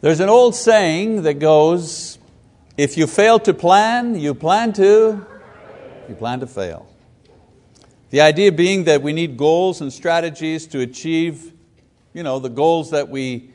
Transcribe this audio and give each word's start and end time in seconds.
There's 0.00 0.20
an 0.20 0.28
old 0.28 0.54
saying 0.54 1.22
that 1.22 1.34
goes, 1.34 2.18
if 2.76 2.96
you 2.96 3.06
fail 3.06 3.38
to 3.40 3.52
plan, 3.52 4.14
you 4.14 4.34
plan 4.34 4.72
to, 4.74 5.26
you 6.08 6.14
plan 6.14 6.40
to 6.40 6.46
fail. 6.46 6.88
The 8.10 8.20
idea 8.20 8.52
being 8.52 8.84
that 8.84 9.02
we 9.02 9.12
need 9.12 9.36
goals 9.36 9.80
and 9.80 9.92
strategies 9.92 10.66
to 10.68 10.80
achieve 10.80 11.52
you 12.18 12.22
know, 12.22 12.40
the 12.40 12.48
goals 12.48 12.90
that 12.90 13.08
we, 13.08 13.50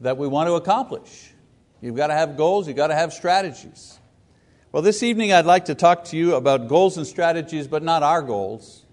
that 0.00 0.16
we 0.16 0.26
want 0.26 0.48
to 0.48 0.54
accomplish. 0.54 1.30
You've 1.80 1.96
got 1.96 2.06
to 2.06 2.14
have 2.14 2.36
goals, 2.36 2.66
you've 2.66 2.76
got 2.76 2.86
to 2.86 2.94
have 2.94 3.12
strategies. 3.12 3.98
Well, 4.72 4.82
this 4.82 5.02
evening 5.02 5.32
I'd 5.32 5.44
like 5.44 5.66
to 5.66 5.74
talk 5.74 6.04
to 6.04 6.16
you 6.16 6.34
about 6.34 6.68
goals 6.68 6.96
and 6.96 7.06
strategies, 7.06 7.66
but 7.66 7.82
not 7.82 8.02
our 8.02 8.22
goals, 8.22 8.84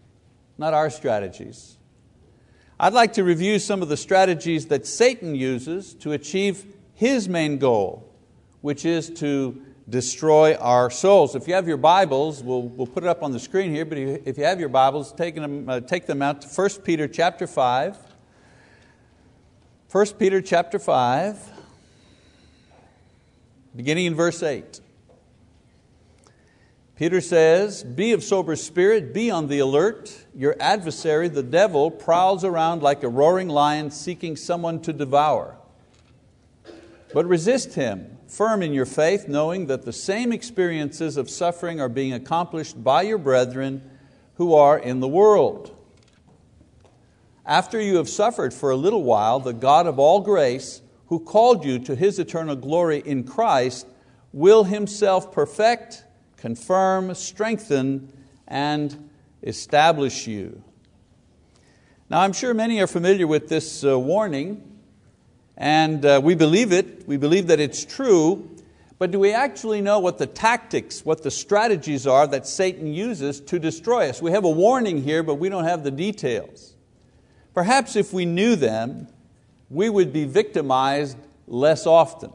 not 0.58 0.74
our 0.74 0.90
strategies. 0.90 1.78
I'd 2.80 2.94
like 2.94 3.14
to 3.14 3.24
review 3.24 3.58
some 3.60 3.82
of 3.82 3.88
the 3.88 3.96
strategies 3.96 4.68
that 4.68 4.86
Satan 4.86 5.34
uses 5.34 5.94
to 5.96 6.12
achieve 6.12 6.75
his 6.96 7.30
main 7.30 7.58
goal, 7.58 8.12
which 8.62 8.86
is 8.86 9.10
to 9.12 9.62
destroy 9.88 10.56
our 10.56 10.90
souls. 10.90 11.36
If 11.36 11.48
you 11.48 11.54
have 11.54 11.68
your 11.68 11.78
Bibles, 11.78 12.42
we'll, 12.42 12.64
we'll 12.64 12.88
put 12.88 13.04
it 13.04 13.08
up 13.08 13.22
on 13.22 13.32
the 13.32 13.40
screen 13.40 13.70
here, 13.72 13.86
but 13.86 13.98
if 13.98 14.38
you 14.38 14.46
have 14.46 14.60
your 14.60 14.70
Bibles, 14.70 15.14
take 15.14 15.36
them, 15.36 15.70
uh, 15.70 15.82
take 15.82 16.08
them 16.08 16.22
out 16.22 16.42
to 16.42 16.48
1 16.48 16.70
Peter 16.84 17.08
chapter 17.08 17.46
5. 17.46 17.98
1 19.92 20.06
Peter 20.20 20.42
chapter 20.42 20.78
5, 20.78 21.40
beginning 23.76 24.08
in 24.08 24.16
verse 24.16 24.44
8. 24.44 24.82
Peter 26.98 27.22
says, 27.22 27.84
Be 27.84 28.12
of 28.12 28.22
sober 28.22 28.58
spirit, 28.58 29.14
be 29.14 29.32
on 29.32 29.48
the 29.48 29.60
alert. 29.60 30.26
Your 30.36 30.56
adversary, 30.60 31.30
the 31.30 31.44
devil, 31.44 31.92
prowls 31.92 32.44
around 32.44 32.84
like 32.84 33.04
a 33.04 33.08
roaring 33.08 33.48
lion 33.48 33.90
seeking 33.92 34.36
someone 34.36 34.82
to 34.82 34.92
devour. 34.92 35.58
But 37.16 37.28
resist 37.28 37.76
him, 37.76 38.18
firm 38.28 38.62
in 38.62 38.74
your 38.74 38.86
faith, 38.86 39.30
knowing 39.30 39.68
that 39.68 39.84
the 39.84 39.94
same 39.94 40.34
experiences 40.34 41.16
of 41.16 41.30
suffering 41.30 41.80
are 41.80 41.88
being 41.88 42.12
accomplished 42.12 42.84
by 42.84 43.04
your 43.04 43.18
brethren 43.18 43.90
who 44.34 44.54
are 44.54 44.78
in 44.78 45.00
the 45.00 45.08
world. 45.08 45.74
After 47.46 47.80
you 47.80 47.96
have 47.96 48.10
suffered 48.10 48.54
for 48.54 48.70
a 48.70 48.76
little 48.76 49.04
while, 49.04 49.40
the 49.40 49.54
God 49.54 49.88
of 49.88 49.98
all 49.98 50.20
grace, 50.20 50.82
who 51.08 51.22
called 51.22 51.64
you 51.64 51.80
to 51.80 51.96
His 51.96 52.20
eternal 52.20 52.58
glory 52.58 53.02
in 53.06 53.24
Christ, 53.24 53.88
will 54.34 54.66
Himself 54.66 55.32
perfect, 55.32 56.04
confirm, 56.36 57.16
strengthen, 57.16 58.12
and 58.46 59.10
establish 59.42 60.28
you. 60.28 60.62
Now, 62.10 62.20
I'm 62.20 62.34
sure 62.34 62.54
many 62.54 62.82
are 62.82 62.88
familiar 62.88 63.26
with 63.26 63.48
this 63.48 63.86
uh, 63.86 63.98
warning 63.98 64.75
and 65.58 66.06
uh, 66.06 66.20
we 66.24 66.36
believe 66.36 66.72
it, 66.72 67.08
we 67.08 67.18
believe 67.18 67.48
that 67.48 67.60
it's 67.60 67.86
true, 67.86 68.50
but 68.98 69.12
do 69.12 69.20
we 69.20 69.34
actually 69.34 69.82
know 69.82 70.00
what 70.00 70.18
the 70.18 70.28
tactics, 70.28 71.06
what 71.06 71.24
the 71.24 71.32
strategies 71.32 72.08
are 72.08 72.28
that 72.28 72.48
Satan 72.48 72.94
uses 72.94 73.42
to 73.42 73.60
destroy 73.60 74.10
us? 74.10 74.22
We 74.22 74.32
have 74.32 74.46
a 74.46 74.50
warning 74.50 75.04
here, 75.04 75.24
but 75.24 75.36
we 75.36 75.50
don't 75.50 75.66
have 75.66 75.84
the 75.84 75.92
details. 75.92 76.76
Perhaps 77.54 77.96
if 77.96 78.14
we 78.14 78.26
knew 78.26 78.56
them, 78.56 79.08
we 79.70 79.90
would 79.90 80.14
be 80.14 80.26
victimized 80.26 81.18
less 81.48 81.86
often. 81.86 82.32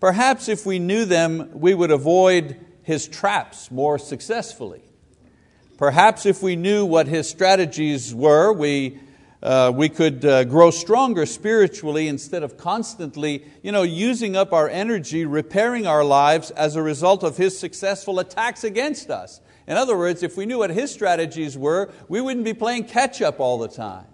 Perhaps 0.00 0.48
if 0.48 0.66
we 0.66 0.78
knew 0.78 1.04
them, 1.04 1.50
we 1.52 1.74
would 1.74 1.90
avoid 1.90 2.56
his 2.82 3.08
traps 3.08 3.70
more 3.70 3.98
successfully. 3.98 4.82
Perhaps 5.78 6.24
if 6.26 6.42
we 6.42 6.56
knew 6.56 6.84
what 6.84 7.06
his 7.06 7.28
strategies 7.28 8.14
were, 8.14 8.52
we 8.52 8.98
uh, 9.42 9.72
we 9.74 9.88
could 9.88 10.24
uh, 10.24 10.44
grow 10.44 10.70
stronger 10.70 11.26
spiritually 11.26 12.08
instead 12.08 12.42
of 12.42 12.56
constantly 12.56 13.44
you 13.62 13.72
know, 13.72 13.82
using 13.82 14.36
up 14.36 14.52
our 14.52 14.68
energy, 14.68 15.24
repairing 15.24 15.86
our 15.86 16.04
lives 16.04 16.50
as 16.52 16.76
a 16.76 16.82
result 16.82 17.22
of 17.22 17.36
His 17.36 17.58
successful 17.58 18.18
attacks 18.18 18.64
against 18.64 19.10
us. 19.10 19.40
In 19.66 19.76
other 19.76 19.96
words, 19.96 20.22
if 20.22 20.36
we 20.36 20.46
knew 20.46 20.58
what 20.58 20.70
His 20.70 20.90
strategies 20.90 21.58
were, 21.58 21.92
we 22.08 22.20
wouldn't 22.20 22.44
be 22.44 22.54
playing 22.54 22.84
catch 22.84 23.20
up 23.20 23.40
all 23.40 23.58
the 23.58 23.68
time. 23.68 24.06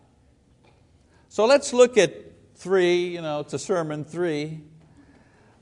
So 1.29 1.47
let's 1.47 1.73
look 1.73 1.97
at 1.97 2.13
three, 2.57 3.07
you 3.07 3.23
know, 3.23 3.41
it's 3.41 3.55
a 3.55 3.59
sermon, 3.59 4.05
three. 4.05 4.61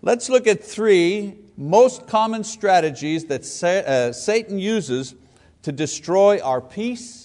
Let's 0.02 0.30
look 0.30 0.46
at 0.46 0.64
three 0.64 1.36
most 1.56 2.06
common 2.06 2.42
strategies 2.42 3.26
that 3.26 3.42
uh, 3.62 4.12
Satan 4.14 4.58
uses 4.58 5.14
to 5.62 5.72
destroy 5.72 6.40
our 6.40 6.62
peace, 6.62 7.19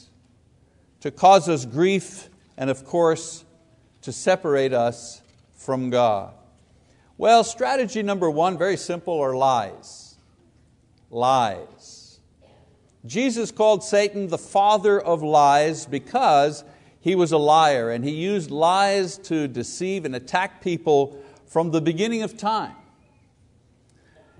to 1.05 1.11
cause 1.11 1.47
us 1.47 1.67
grief, 1.67 2.29
and 2.57 2.67
of 2.67 2.83
course, 2.83 3.45
to 4.01 4.11
separate 4.11 4.73
us 4.73 5.21
from 5.53 5.91
God. 5.91 6.33
Well, 7.15 7.43
strategy 7.43 8.01
number 8.01 8.27
one, 8.27 8.57
very 8.57 8.75
simple, 8.75 9.19
are 9.21 9.35
lies. 9.35 10.17
Lies. 11.11 12.19
Jesus 13.05 13.51
called 13.51 13.83
Satan 13.83 14.29
the 14.29 14.39
father 14.39 14.99
of 14.99 15.21
lies 15.21 15.85
because 15.85 16.63
he 16.99 17.13
was 17.13 17.31
a 17.31 17.37
liar 17.37 17.91
and 17.91 18.03
he 18.03 18.09
used 18.09 18.49
lies 18.49 19.19
to 19.19 19.47
deceive 19.47 20.05
and 20.05 20.15
attack 20.15 20.59
people 20.59 21.23
from 21.45 21.69
the 21.69 21.81
beginning 21.81 22.23
of 22.23 22.35
time. 22.35 22.73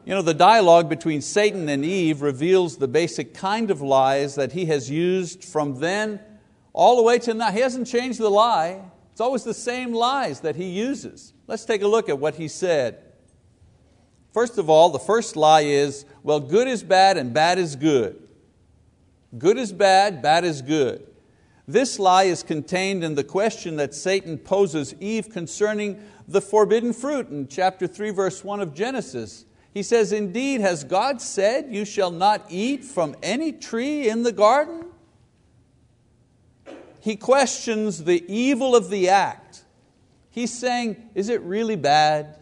You 0.03 0.15
know, 0.15 0.23
the 0.23 0.33
dialogue 0.33 0.89
between 0.89 1.21
Satan 1.21 1.69
and 1.69 1.85
Eve 1.85 2.23
reveals 2.23 2.77
the 2.77 2.87
basic 2.87 3.35
kind 3.35 3.69
of 3.69 3.81
lies 3.81 4.33
that 4.33 4.53
he 4.53 4.65
has 4.65 4.89
used 4.89 5.43
from 5.43 5.79
then 5.79 6.19
all 6.75 6.97
the 6.97 7.01
way 7.01 7.17
to 7.17 7.33
now. 7.33 7.51
He 7.51 7.61
hasn't 7.61 7.87
changed 7.87 8.19
the 8.19 8.29
lie. 8.29 8.81
It's 9.13 9.21
always 9.21 9.45
the 9.45 9.53
same 9.53 9.93
lies 9.93 10.41
that 10.41 10.57
he 10.57 10.65
uses. 10.65 11.33
Let's 11.47 11.63
take 11.63 11.81
a 11.81 11.87
look 11.87 12.09
at 12.09 12.19
what 12.19 12.35
he 12.35 12.49
said. 12.49 13.01
First 14.33 14.57
of 14.57 14.69
all, 14.69 14.89
the 14.89 14.99
first 14.99 15.37
lie 15.37 15.61
is, 15.61 16.05
well, 16.21 16.41
good 16.41 16.67
is 16.67 16.83
bad 16.83 17.15
and 17.15 17.33
bad 17.33 17.57
is 17.57 17.77
good. 17.77 18.21
Good 19.37 19.57
is 19.57 19.71
bad, 19.71 20.21
bad 20.21 20.43
is 20.43 20.61
good. 20.61 21.07
This 21.65 21.97
lie 21.97 22.23
is 22.23 22.43
contained 22.43 23.05
in 23.05 23.15
the 23.15 23.23
question 23.23 23.77
that 23.77 23.95
Satan 23.95 24.37
poses 24.37 24.93
Eve 24.99 25.29
concerning 25.29 26.03
the 26.27 26.41
forbidden 26.41 26.91
fruit 26.91 27.29
in 27.29 27.47
chapter 27.47 27.87
3, 27.87 28.09
verse 28.09 28.43
1 28.43 28.59
of 28.59 28.73
Genesis. 28.73 29.45
He 29.73 29.81
says, 29.81 30.11
Indeed, 30.11 30.59
has 30.59 30.83
God 30.83 31.21
said, 31.21 31.67
You 31.69 31.85
shall 31.85 32.11
not 32.11 32.45
eat 32.49 32.83
from 32.83 33.15
any 33.23 33.53
tree 33.53 34.09
in 34.09 34.23
the 34.23 34.33
garden? 34.33 34.85
He 37.05 37.15
questions 37.15 38.05
the 38.05 38.25
evil 38.27 38.75
of 38.75 38.89
the 38.89 39.09
act. 39.09 39.63
He's 40.31 40.51
saying, 40.51 41.11
Is 41.13 41.29
it 41.29 41.39
really 41.41 41.75
bad? 41.75 42.39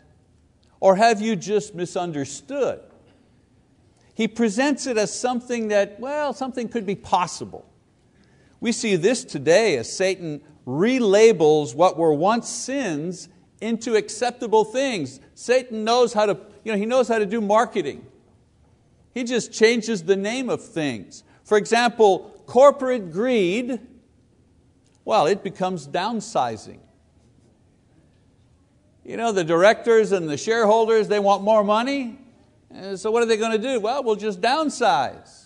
Or 0.80 0.96
have 0.96 1.20
you 1.20 1.36
just 1.36 1.76
misunderstood? 1.76 2.80
He 4.14 4.26
presents 4.26 4.88
it 4.88 4.98
as 4.98 5.14
something 5.14 5.68
that, 5.68 6.00
well, 6.00 6.32
something 6.32 6.70
could 6.70 6.86
be 6.86 6.96
possible. 6.96 7.70
We 8.62 8.72
see 8.72 8.96
this 8.96 9.26
today 9.26 9.76
as 9.76 9.92
Satan 9.92 10.40
relabels 10.66 11.76
what 11.76 11.98
were 11.98 12.14
once 12.14 12.48
sins 12.48 13.28
into 13.60 13.96
acceptable 13.96 14.64
things. 14.64 15.20
Satan 15.36 15.84
knows 15.84 16.14
how 16.14 16.26
to, 16.26 16.40
you 16.64 16.72
know, 16.72 16.78
he 16.78 16.86
knows 16.86 17.10
how 17.10 17.18
to 17.18 17.26
do 17.26 17.42
marketing. 17.42 18.06
He 19.14 19.26
just 19.26 19.52
changes 19.52 20.04
the 20.04 20.16
name 20.16 20.50
of 20.50 20.64
things. 20.64 21.26
For 21.44 21.58
example, 21.58 22.42
corporate 22.46 23.12
greed 23.12 23.82
well, 25.06 25.26
it 25.26 25.44
becomes 25.44 25.88
downsizing. 25.88 26.80
You 29.04 29.18
know, 29.18 29.32
the 29.32 29.44
directors 29.44 30.14
and 30.14 30.30
the 30.30 30.38
shareholders, 30.38 31.08
they 31.10 31.20
want 31.20 31.44
more 31.44 31.64
money. 31.64 32.20
So 32.96 33.12
what 33.12 33.22
are 33.22 33.26
they 33.26 33.38
going 33.38 33.52
to 33.52 33.58
do? 33.58 33.80
Well, 33.80 34.04
we'll 34.04 34.16
just 34.16 34.40
downsize. 34.40 35.44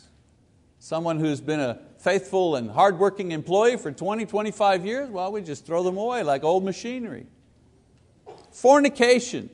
Someone 0.80 1.20
who's 1.20 1.42
been 1.42 1.60
a 1.60 1.80
faithful 1.98 2.56
and 2.56 2.70
hardworking 2.70 3.32
employee 3.32 3.78
for 3.78 3.92
20, 3.92 4.26
25 4.26 4.86
years, 4.86 5.10
well, 5.10 5.32
we 5.32 5.42
just 5.42 5.66
throw 5.66 5.84
them 5.84 5.98
away 5.98 6.24
like 6.24 6.44
old 6.44 6.64
machinery. 6.64 7.26
Fornication. 8.52 9.50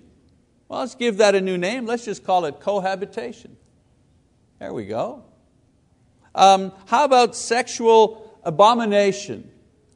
Well, 0.68 0.82
let's 0.82 0.96
give 0.96 1.18
that 1.18 1.34
a 1.34 1.42
new 1.42 1.58
name. 1.58 1.86
Let's 1.86 2.06
just 2.06 2.26
call 2.26 2.46
it 2.46 2.60
cohabitation. 2.60 3.56
There 4.60 4.74
we 4.74 4.86
go. 4.86 5.24
Um, 6.36 6.74
how 6.88 7.06
about 7.06 7.36
sexual 7.36 8.40
abomination? 8.44 9.50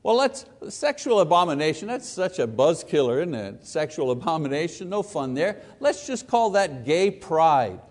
Well, 0.07 0.15
let's, 0.15 0.45
sexual 0.69 1.19
abomination, 1.19 1.89
that's 1.89 2.07
such 2.07 2.39
a 2.39 2.48
buzz 2.48 2.81
killer, 2.81 3.19
isn't 3.19 3.36
it? 3.36 3.68
Sexual 3.68 4.12
abomination, 4.12 4.88
no 4.88 5.04
fun 5.04 5.33
there. 5.33 5.62
Let's 5.81 6.07
just 6.07 6.27
call 6.27 6.51
that 6.51 6.86
gay 6.86 7.12
pride. 7.12 7.81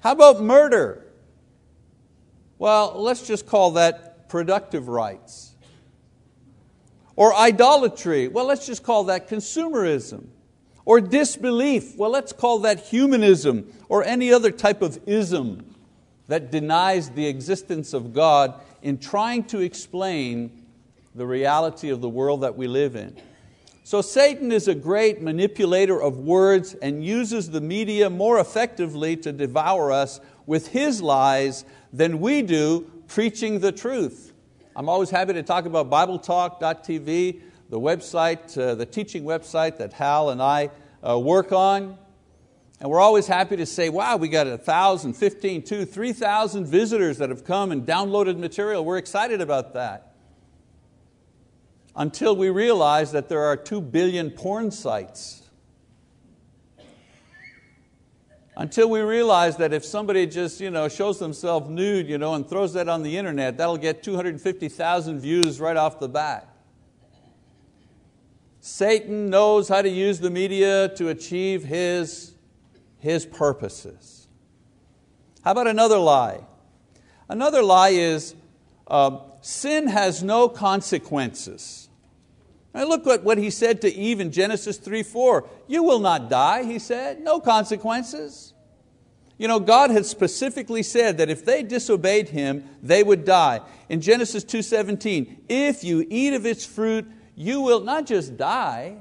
How 0.00 0.12
about 0.12 0.42
murder? 0.42 1.06
Well, 2.58 3.00
let's 3.00 3.26
just 3.26 3.46
call 3.46 3.70
that 3.70 4.28
productive 4.28 4.88
rights. 4.88 5.54
Or 7.16 7.34
idolatry, 7.34 8.28
well, 8.28 8.44
let's 8.44 8.66
just 8.66 8.82
call 8.82 9.04
that 9.04 9.30
consumerism. 9.30 10.26
Or 10.84 11.00
disbelief, 11.00 11.96
well, 11.96 12.10
let's 12.10 12.34
call 12.34 12.58
that 12.58 12.80
humanism 12.80 13.72
or 13.88 14.04
any 14.04 14.30
other 14.30 14.50
type 14.50 14.82
of 14.82 14.98
ism 15.06 15.74
that 16.26 16.50
denies 16.50 17.10
the 17.10 17.26
existence 17.26 17.94
of 17.94 18.12
God 18.12 18.60
in 18.84 18.98
trying 18.98 19.42
to 19.42 19.60
explain 19.60 20.66
the 21.14 21.26
reality 21.26 21.88
of 21.88 22.02
the 22.02 22.08
world 22.08 22.42
that 22.42 22.54
we 22.54 22.68
live 22.68 22.94
in. 22.94 23.16
So 23.82 24.02
Satan 24.02 24.52
is 24.52 24.68
a 24.68 24.74
great 24.74 25.22
manipulator 25.22 26.00
of 26.00 26.18
words 26.18 26.74
and 26.74 27.04
uses 27.04 27.50
the 27.50 27.60
media 27.60 28.10
more 28.10 28.38
effectively 28.38 29.16
to 29.18 29.32
devour 29.32 29.90
us 29.90 30.20
with 30.46 30.68
his 30.68 31.00
lies 31.00 31.64
than 31.92 32.20
we 32.20 32.42
do 32.42 32.90
preaching 33.08 33.60
the 33.60 33.72
truth. 33.72 34.32
I'm 34.76 34.88
always 34.88 35.10
happy 35.10 35.32
to 35.32 35.42
talk 35.42 35.64
about 35.64 35.88
BibleTalk.tv, 35.88 37.40
the 37.70 37.80
website, 37.80 38.58
uh, 38.58 38.74
the 38.74 38.86
teaching 38.86 39.24
website 39.24 39.78
that 39.78 39.94
Hal 39.94 40.30
and 40.30 40.42
I 40.42 40.70
uh, 41.06 41.18
work 41.18 41.52
on. 41.52 41.96
And 42.84 42.90
we're 42.90 43.00
always 43.00 43.26
happy 43.26 43.56
to 43.56 43.64
say, 43.64 43.88
wow, 43.88 44.18
we 44.18 44.28
got 44.28 44.46
a 44.46 44.58
thousand, 44.58 45.14
fifteen, 45.14 45.62
two, 45.62 45.86
three 45.86 46.12
thousand 46.12 46.66
visitors 46.66 47.16
that 47.16 47.30
have 47.30 47.42
come 47.42 47.72
and 47.72 47.86
downloaded 47.86 48.36
material. 48.36 48.84
We're 48.84 48.98
excited 48.98 49.40
about 49.40 49.72
that. 49.72 50.12
Until 51.96 52.36
we 52.36 52.50
realize 52.50 53.10
that 53.12 53.30
there 53.30 53.42
are 53.42 53.56
two 53.56 53.80
billion 53.80 54.30
porn 54.30 54.70
sites. 54.70 55.44
Until 58.54 58.90
we 58.90 59.00
realize 59.00 59.56
that 59.56 59.72
if 59.72 59.82
somebody 59.82 60.26
just 60.26 60.60
you 60.60 60.70
know, 60.70 60.86
shows 60.90 61.18
themselves 61.18 61.70
nude 61.70 62.06
you 62.06 62.18
know, 62.18 62.34
and 62.34 62.46
throws 62.46 62.74
that 62.74 62.90
on 62.90 63.02
the 63.02 63.16
internet, 63.16 63.56
that'll 63.56 63.78
get 63.78 64.02
250,000 64.02 65.20
views 65.20 65.58
right 65.58 65.78
off 65.78 65.98
the 66.00 66.08
bat. 66.10 66.54
Satan 68.60 69.30
knows 69.30 69.70
how 69.70 69.80
to 69.80 69.88
use 69.88 70.20
the 70.20 70.28
media 70.28 70.90
to 70.96 71.08
achieve 71.08 71.64
his 71.64 72.33
his 73.04 73.26
purposes. 73.26 74.26
How 75.44 75.50
about 75.50 75.66
another 75.66 75.98
lie? 75.98 76.40
Another 77.28 77.62
lie 77.62 77.90
is 77.90 78.34
uh, 78.86 79.18
sin 79.42 79.88
has 79.88 80.22
no 80.22 80.48
consequences. 80.48 81.90
Look 82.72 83.06
at 83.06 83.22
what 83.22 83.36
he 83.36 83.50
said 83.50 83.82
to 83.82 83.94
Eve 83.94 84.20
in 84.20 84.32
Genesis 84.32 84.78
3 84.78 85.02
4. 85.02 85.46
You 85.68 85.82
will 85.82 85.98
not 85.98 86.30
die, 86.30 86.64
he 86.64 86.78
said, 86.78 87.20
no 87.20 87.40
consequences. 87.40 88.54
You 89.36 89.48
know, 89.48 89.60
God 89.60 89.90
had 89.90 90.06
specifically 90.06 90.82
said 90.82 91.18
that 91.18 91.28
if 91.28 91.44
they 91.44 91.62
disobeyed 91.62 92.30
Him, 92.30 92.64
they 92.82 93.02
would 93.02 93.24
die. 93.24 93.60
In 93.88 94.00
Genesis 94.00 94.44
2.17, 94.44 95.40
if 95.48 95.82
you 95.82 96.06
eat 96.08 96.34
of 96.34 96.46
its 96.46 96.64
fruit, 96.64 97.04
you 97.34 97.60
will 97.60 97.80
not 97.80 98.06
just 98.06 98.36
die, 98.36 98.96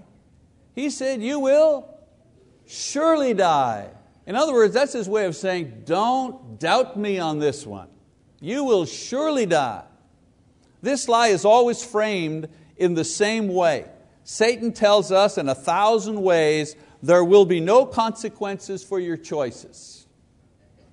He 0.73 0.89
said, 0.89 1.21
you 1.21 1.39
will 1.39 1.92
surely 2.67 3.33
die. 3.33 3.89
In 4.25 4.35
other 4.35 4.53
words, 4.53 4.73
that's 4.73 4.93
his 4.93 5.09
way 5.09 5.25
of 5.25 5.35
saying, 5.35 5.83
don't 5.85 6.59
doubt 6.59 6.97
me 6.97 7.19
on 7.19 7.39
this 7.39 7.65
one. 7.65 7.89
You 8.39 8.63
will 8.63 8.85
surely 8.85 9.45
die. 9.45 9.83
This 10.81 11.07
lie 11.07 11.27
is 11.27 11.45
always 11.45 11.83
framed 11.83 12.49
in 12.77 12.93
the 12.93 13.05
same 13.05 13.47
way. 13.47 13.85
Satan 14.23 14.71
tells 14.71 15.11
us 15.11 15.37
in 15.37 15.49
a 15.49 15.55
thousand 15.55 16.21
ways 16.21 16.75
there 17.01 17.23
will 17.23 17.45
be 17.45 17.59
no 17.59 17.85
consequences 17.85 18.83
for 18.83 18.99
your 18.99 19.17
choices. 19.17 20.07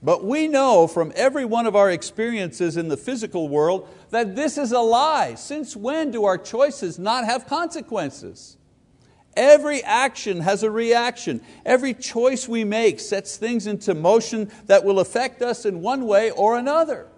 But 0.03 0.25
we 0.25 0.49
know 0.49 0.87
from 0.87 1.13
every 1.15 1.45
one 1.45 1.67
of 1.67 1.77
our 1.77 1.91
experiences 1.91 2.77
in 2.77 2.89
the 2.89 2.97
physical 2.97 3.49
world 3.49 3.89
that 4.11 4.35
this 4.35 4.57
is 4.57 4.73
a 4.73 4.81
lie. 4.81 5.35
Since 5.35 5.77
when 5.77 6.11
do 6.11 6.25
our 6.25 6.39
choices 6.39 6.99
not 6.99 7.25
have 7.25 7.47
consequences? 7.47 8.57
Every 9.41 9.83
action 9.83 10.41
has 10.41 10.63
a 10.63 10.71
reaction. 10.71 11.41
Every 11.65 11.95
choice 11.95 12.47
we 12.47 12.63
make 12.63 13.01
sets 13.01 13.39
things 13.39 13.67
into 13.67 13.95
motion 13.95 14.53
that 14.67 14.85
will 14.85 15.01
affect 15.01 15.41
us 15.41 15.65
in 15.65 15.81
one 15.81 16.05
way 16.07 16.31
or 16.31 16.59
another. 16.59 17.09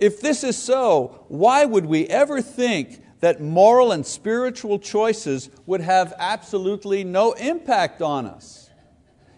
If 0.00 0.20
this 0.20 0.42
is 0.42 0.58
so, 0.58 1.24
why 1.28 1.64
would 1.64 1.86
we 1.86 2.08
ever 2.08 2.42
think 2.42 3.00
that 3.20 3.40
moral 3.40 3.92
and 3.92 4.04
spiritual 4.04 4.80
choices 4.80 5.50
would 5.66 5.82
have 5.82 6.12
absolutely 6.18 7.04
no 7.04 7.34
impact 7.34 8.02
on 8.02 8.26
us? 8.26 8.70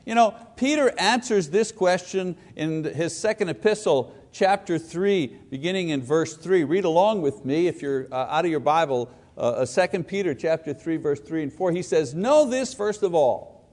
You 0.06 0.14
know, 0.14 0.34
Peter 0.56 0.94
answers 0.98 1.50
this 1.50 1.72
question 1.72 2.38
in 2.56 2.84
his 2.84 3.14
second 3.14 3.50
epistle, 3.50 4.14
chapter 4.32 4.78
3, 4.78 5.26
beginning 5.50 5.90
in 5.90 6.00
verse 6.00 6.34
3. 6.34 6.64
Read 6.64 6.86
along 6.86 7.20
with 7.20 7.44
me 7.44 7.66
if 7.66 7.82
you're 7.82 8.06
uh, 8.10 8.28
out 8.30 8.46
of 8.46 8.50
your 8.50 8.60
Bible, 8.60 9.10
uh, 9.36 9.66
2 9.66 10.02
Peter 10.04 10.34
chapter 10.34 10.72
3, 10.72 10.96
verse 10.96 11.20
3 11.20 11.44
and 11.44 11.52
4, 11.52 11.72
he 11.72 11.82
says, 11.82 12.14
Know 12.14 12.46
this 12.46 12.74
first 12.74 13.02
of 13.02 13.14
all, 13.14 13.64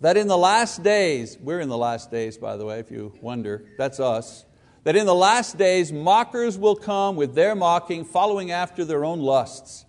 that 0.00 0.16
in 0.16 0.28
the 0.28 0.38
last 0.38 0.82
days, 0.82 1.36
we're 1.40 1.60
in 1.60 1.68
the 1.68 1.78
last 1.78 2.10
days, 2.10 2.38
by 2.38 2.56
the 2.56 2.64
way, 2.64 2.78
if 2.78 2.90
you 2.90 3.12
wonder, 3.20 3.64
that's 3.76 4.00
us, 4.00 4.44
that 4.84 4.96
in 4.96 5.06
the 5.06 5.14
last 5.14 5.58
days 5.58 5.92
mockers 5.92 6.56
will 6.56 6.76
come 6.76 7.16
with 7.16 7.34
their 7.34 7.54
mocking, 7.54 8.04
following 8.04 8.50
after 8.50 8.84
their 8.84 9.04
own 9.04 9.20
lusts, 9.20 9.84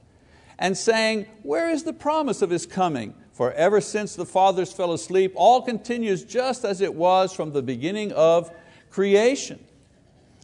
and 0.59 0.77
saying, 0.77 1.25
Where 1.43 1.69
is 1.69 1.83
the 1.83 1.93
promise 1.93 2.41
of 2.41 2.49
His 2.49 2.65
coming? 2.65 3.13
For 3.31 3.53
ever 3.53 3.79
since 3.81 4.15
the 4.15 4.25
fathers 4.25 4.73
fell 4.73 4.93
asleep, 4.93 5.31
all 5.35 5.61
continues 5.61 6.25
just 6.25 6.65
as 6.65 6.81
it 6.81 6.93
was 6.93 7.33
from 7.33 7.53
the 7.53 7.63
beginning 7.63 8.11
of 8.11 8.51
creation. 8.89 9.63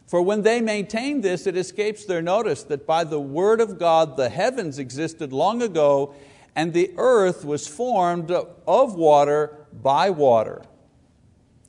For 0.08 0.22
when 0.22 0.40
they 0.40 0.62
maintain 0.62 1.20
this, 1.20 1.46
it 1.46 1.54
escapes 1.54 2.06
their 2.06 2.22
notice 2.22 2.62
that 2.64 2.86
by 2.86 3.04
the 3.04 3.20
word 3.20 3.60
of 3.60 3.78
God 3.78 4.16
the 4.16 4.30
heavens 4.30 4.78
existed 4.78 5.34
long 5.34 5.60
ago, 5.60 6.14
and 6.56 6.72
the 6.72 6.92
earth 6.96 7.44
was 7.44 7.68
formed 7.68 8.30
of 8.30 8.94
water 8.94 9.66
by 9.70 10.08
water, 10.08 10.62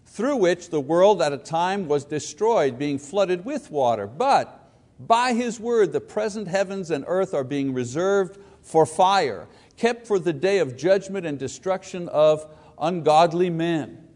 through 0.06 0.38
which 0.38 0.69
the 0.69 0.80
world 0.80 1.21
at 1.21 1.33
a 1.33 1.38
time 1.38 1.89
was 1.89 2.06
destroyed, 2.06 2.80
being 2.80 2.97
flooded 2.97 3.44
with 3.44 3.69
water. 3.69 4.07
But 4.07 4.71
by 4.97 5.33
His 5.33 5.59
word 5.59 5.91
the 5.91 6.00
present 6.00 6.47
heavens 6.47 6.91
and 6.91 7.03
earth 7.07 7.33
are 7.33 7.44
being 7.44 7.74
reserved 7.74 8.39
for 8.62 8.86
fire, 8.86 9.50
kept 9.75 10.07
for 10.07 10.18
the 10.18 10.33
day 10.33 10.59
of 10.59 10.77
judgment 10.77 11.25
and 11.25 11.38
destruction 11.38 12.07
of 12.07 12.50
ungodly 12.80 13.50
men. 13.50 14.09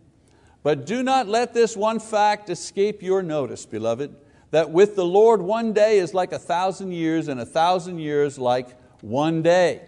But 0.64 0.86
do 0.86 1.04
not 1.04 1.28
let 1.28 1.54
this 1.54 1.76
one 1.76 2.00
fact 2.00 2.50
escape 2.50 3.04
your 3.04 3.22
notice, 3.22 3.66
beloved, 3.66 4.16
that 4.52 4.72
with 4.72 4.96
the 4.96 5.06
Lord 5.06 5.42
one 5.42 5.74
day 5.74 6.00
is 6.00 6.14
like 6.14 6.32
a 6.32 6.40
thousand 6.40 6.94
years, 6.94 7.28
and 7.28 7.40
a 7.40 7.46
thousand 7.46 8.00
years 8.00 8.40
like 8.40 8.78
one 9.02 9.42
day. 9.42 9.82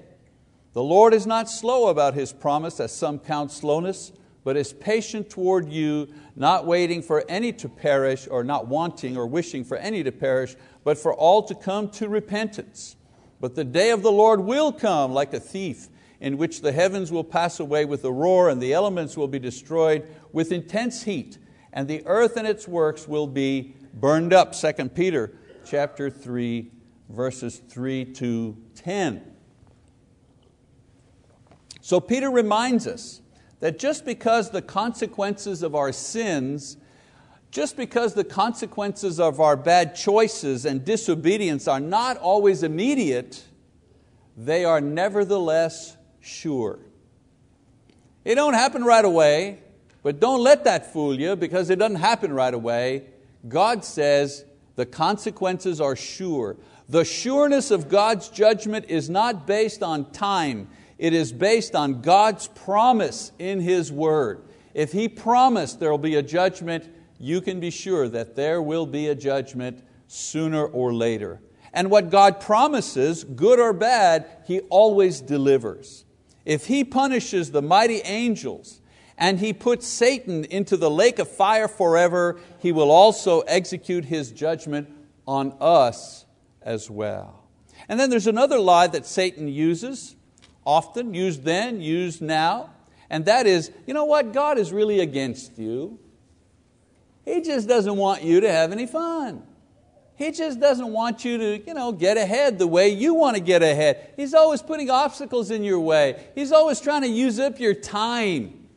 The 0.74 0.83
Lord 0.83 1.13
is 1.13 1.25
not 1.25 1.50
slow 1.50 1.88
about 1.88 2.13
His 2.13 2.33
promise, 2.33 2.81
as 2.81 2.92
some 2.92 3.19
count 3.19 3.51
slowness, 3.51 4.12
but 4.44 4.57
is 4.57 4.74
patient 4.74 5.30
toward 5.30 5.69
you, 5.69 6.10
not 6.36 6.66
waiting 6.66 7.01
for 7.01 7.24
any 7.30 7.54
to 7.54 7.69
perish, 7.69 8.28
or 8.30 8.44
not 8.44 8.68
wanting 8.68 9.16
or 9.16 9.25
wishing 9.25 9.63
for 9.63 9.78
any 9.78 10.04
to 10.04 10.12
perish, 10.12 10.56
but 10.83 10.98
for 10.98 11.13
all 11.13 11.42
to 11.44 11.56
come 11.56 11.89
to 11.92 12.10
repentance. 12.10 12.98
But 13.39 13.56
the 13.56 13.63
day 13.63 13.92
of 13.92 14.04
the 14.04 14.12
Lord 14.12 14.42
will 14.42 14.74
come 14.74 15.13
like 15.13 15.33
a 15.33 15.39
thief, 15.39 15.88
in 16.25 16.37
which 16.37 16.61
the 16.61 16.71
heavens 16.71 17.11
will 17.11 17.23
pass 17.23 17.59
away 17.59 17.85
with 17.85 18.03
a 18.03 18.11
roar, 18.11 18.49
and 18.49 18.59
the 18.59 18.73
elements 18.73 19.15
will 19.15 19.27
be 19.27 19.37
destroyed 19.37 20.03
with 20.31 20.51
intense 20.51 21.03
heat, 21.03 21.37
and 21.71 21.87
the 21.87 22.01
earth 22.07 22.35
and 22.35 22.47
its 22.47 22.67
works 22.67 23.07
will 23.07 23.27
be 23.27 23.75
burned 23.94 24.33
up. 24.33 24.51
2 24.51 24.73
Peter 24.89 25.37
chapter 25.67 26.09
3, 26.09 26.71
verses 27.09 27.61
3 27.69 28.05
to 28.05 28.57
10. 28.73 29.21
So 31.79 31.99
Peter 31.99 32.31
reminds 32.31 32.87
us 32.87 33.21
that 33.59 33.77
just 33.77 34.03
because 34.03 34.49
the 34.49 34.63
consequences 34.63 35.61
of 35.61 35.75
our 35.75 35.91
sins, 35.91 36.77
just 37.51 37.77
because 37.77 38.15
the 38.15 38.23
consequences 38.23 39.19
of 39.19 39.39
our 39.39 39.55
bad 39.55 39.95
choices 39.95 40.65
and 40.65 40.83
disobedience 40.83 41.67
are 41.67 41.79
not 41.79 42.17
always 42.17 42.63
immediate, 42.63 43.44
they 44.35 44.65
are 44.65 44.81
nevertheless 44.81 45.94
sure. 46.25 46.79
It 48.23 48.35
don't 48.35 48.53
happen 48.53 48.83
right 48.83 49.05
away. 49.05 49.59
But 50.05 50.19
don't 50.19 50.44
let 50.44 50.65
that 50.65 50.94
fool 50.94 51.19
you 51.19 51.35
because 51.35 51.71
it 51.71 51.79
doesn't 51.79 51.95
happen 51.95 52.31
right 52.31 52.53
away. 52.53 53.05
God 53.47 53.83
says 53.83 54.45
the 54.75 54.85
consequences 54.85 55.81
are 55.81 55.95
sure. 55.95 56.57
The 56.87 57.03
sureness 57.03 57.71
of 57.71 57.89
God's 57.89 58.29
judgment 58.29 58.85
is 58.87 59.09
not 59.09 59.47
based 59.47 59.81
on 59.81 60.11
time, 60.11 60.69
it 60.99 61.13
is 61.13 61.33
based 61.33 61.73
on 61.73 62.03
God's 62.03 62.47
promise 62.49 63.31
in 63.39 63.59
His 63.59 63.91
Word. 63.91 64.44
If 64.75 64.91
He 64.91 65.09
promised 65.09 65.79
there 65.79 65.89
will 65.89 65.97
be 65.97 66.17
a 66.17 66.21
judgment, 66.21 66.87
you 67.17 67.41
can 67.41 67.59
be 67.59 67.71
sure 67.71 68.07
that 68.07 68.35
there 68.35 68.61
will 68.61 68.85
be 68.85 69.07
a 69.07 69.15
judgment 69.15 69.83
sooner 70.05 70.67
or 70.67 70.94
later. 70.94 71.41
And 71.73 71.89
what 71.89 72.11
God 72.11 72.39
promises, 72.39 73.23
good 73.23 73.59
or 73.59 73.73
bad, 73.73 74.27
He 74.45 74.59
always 74.69 75.19
delivers. 75.19 76.05
If 76.45 76.68
He 76.68 76.83
punishes 76.83 77.52
the 77.52 77.61
mighty 77.61 78.02
angels, 78.02 78.81
and 79.18 79.40
he 79.40 79.54
puts 79.54 79.87
Satan 79.87 80.44
into 80.45 80.78
the 80.78 80.90
lake 80.90 81.19
of 81.19 81.30
fire 81.30 81.68
forever, 81.68 82.40
he 82.59 82.71
will 82.71 82.92
also 82.92 83.42
execute 83.42 84.06
his 84.06 84.31
judgment 84.31 84.90
on 85.25 85.56
us 85.61 86.25
as 86.61 86.90
well. 86.90 87.44
And 87.87 87.99
then 87.99 88.09
there's 88.09 88.28
another 88.28 88.59
lie 88.59 88.87
that 88.87 89.06
Satan 89.06 89.47
uses, 89.47 90.16
often 90.66 91.14
used 91.14 91.44
then, 91.44 91.81
used 91.81 92.21
now, 92.21 92.71
and 93.09 93.25
that 93.25 93.45
is, 93.45 93.71
you 93.85 93.94
know 93.94 94.06
what, 94.06 94.33
God 94.33 94.57
is 94.57 94.73
really 94.73 94.99
against 94.99 95.57
you. 95.57 95.99
He 97.23 97.42
just 97.42 97.68
doesn't 97.68 97.95
want 97.95 98.23
you 98.23 98.42
to 98.42 98.52
have 98.52 98.71
any 98.71 98.85
fun. 98.85 99.44
He 100.18 100.31
just 100.31 100.60
doesn't 100.60 100.92
want 100.92 101.26
you 101.26 101.38
to 101.38 101.68
you 101.68 101.74
know, 101.74 101.92
get 101.92 102.18
ahead 102.18 102.57
the 102.57 102.68
way 102.68 102.90
you 102.90 103.14
want 103.14 103.36
to 103.36 103.44
get 103.44 103.62
ahead. 103.62 104.14
He's 104.16 104.34
always 104.34 104.62
putting 104.62 104.90
obstacles 104.90 105.52
in 105.52 105.64
your 105.64 105.80
way. 105.80 106.30
He's 106.36 106.52
always 106.52 106.80
trying 106.80 107.02
to 107.02 107.10
use 107.10 107.40
up 107.40 107.60
your 107.60 107.74
time 107.74 108.68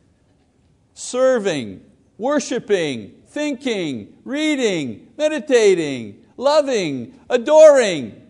serving, 0.93 1.81
worshiping, 2.17 3.13
thinking, 3.27 4.17
reading, 4.25 5.07
meditating, 5.17 6.25
loving, 6.35 7.17
adoring. 7.29 8.21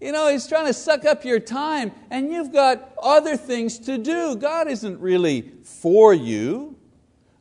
You 0.00 0.12
know, 0.12 0.30
he's 0.30 0.46
trying 0.46 0.66
to 0.66 0.72
suck 0.72 1.04
up 1.04 1.24
your 1.24 1.40
time, 1.40 1.92
and 2.10 2.32
you've 2.32 2.52
got 2.52 2.94
other 3.02 3.36
things 3.36 3.78
to 3.80 3.98
do. 3.98 4.36
God 4.36 4.68
isn't 4.68 4.98
really 4.98 5.52
for 5.62 6.14
you. 6.14 6.73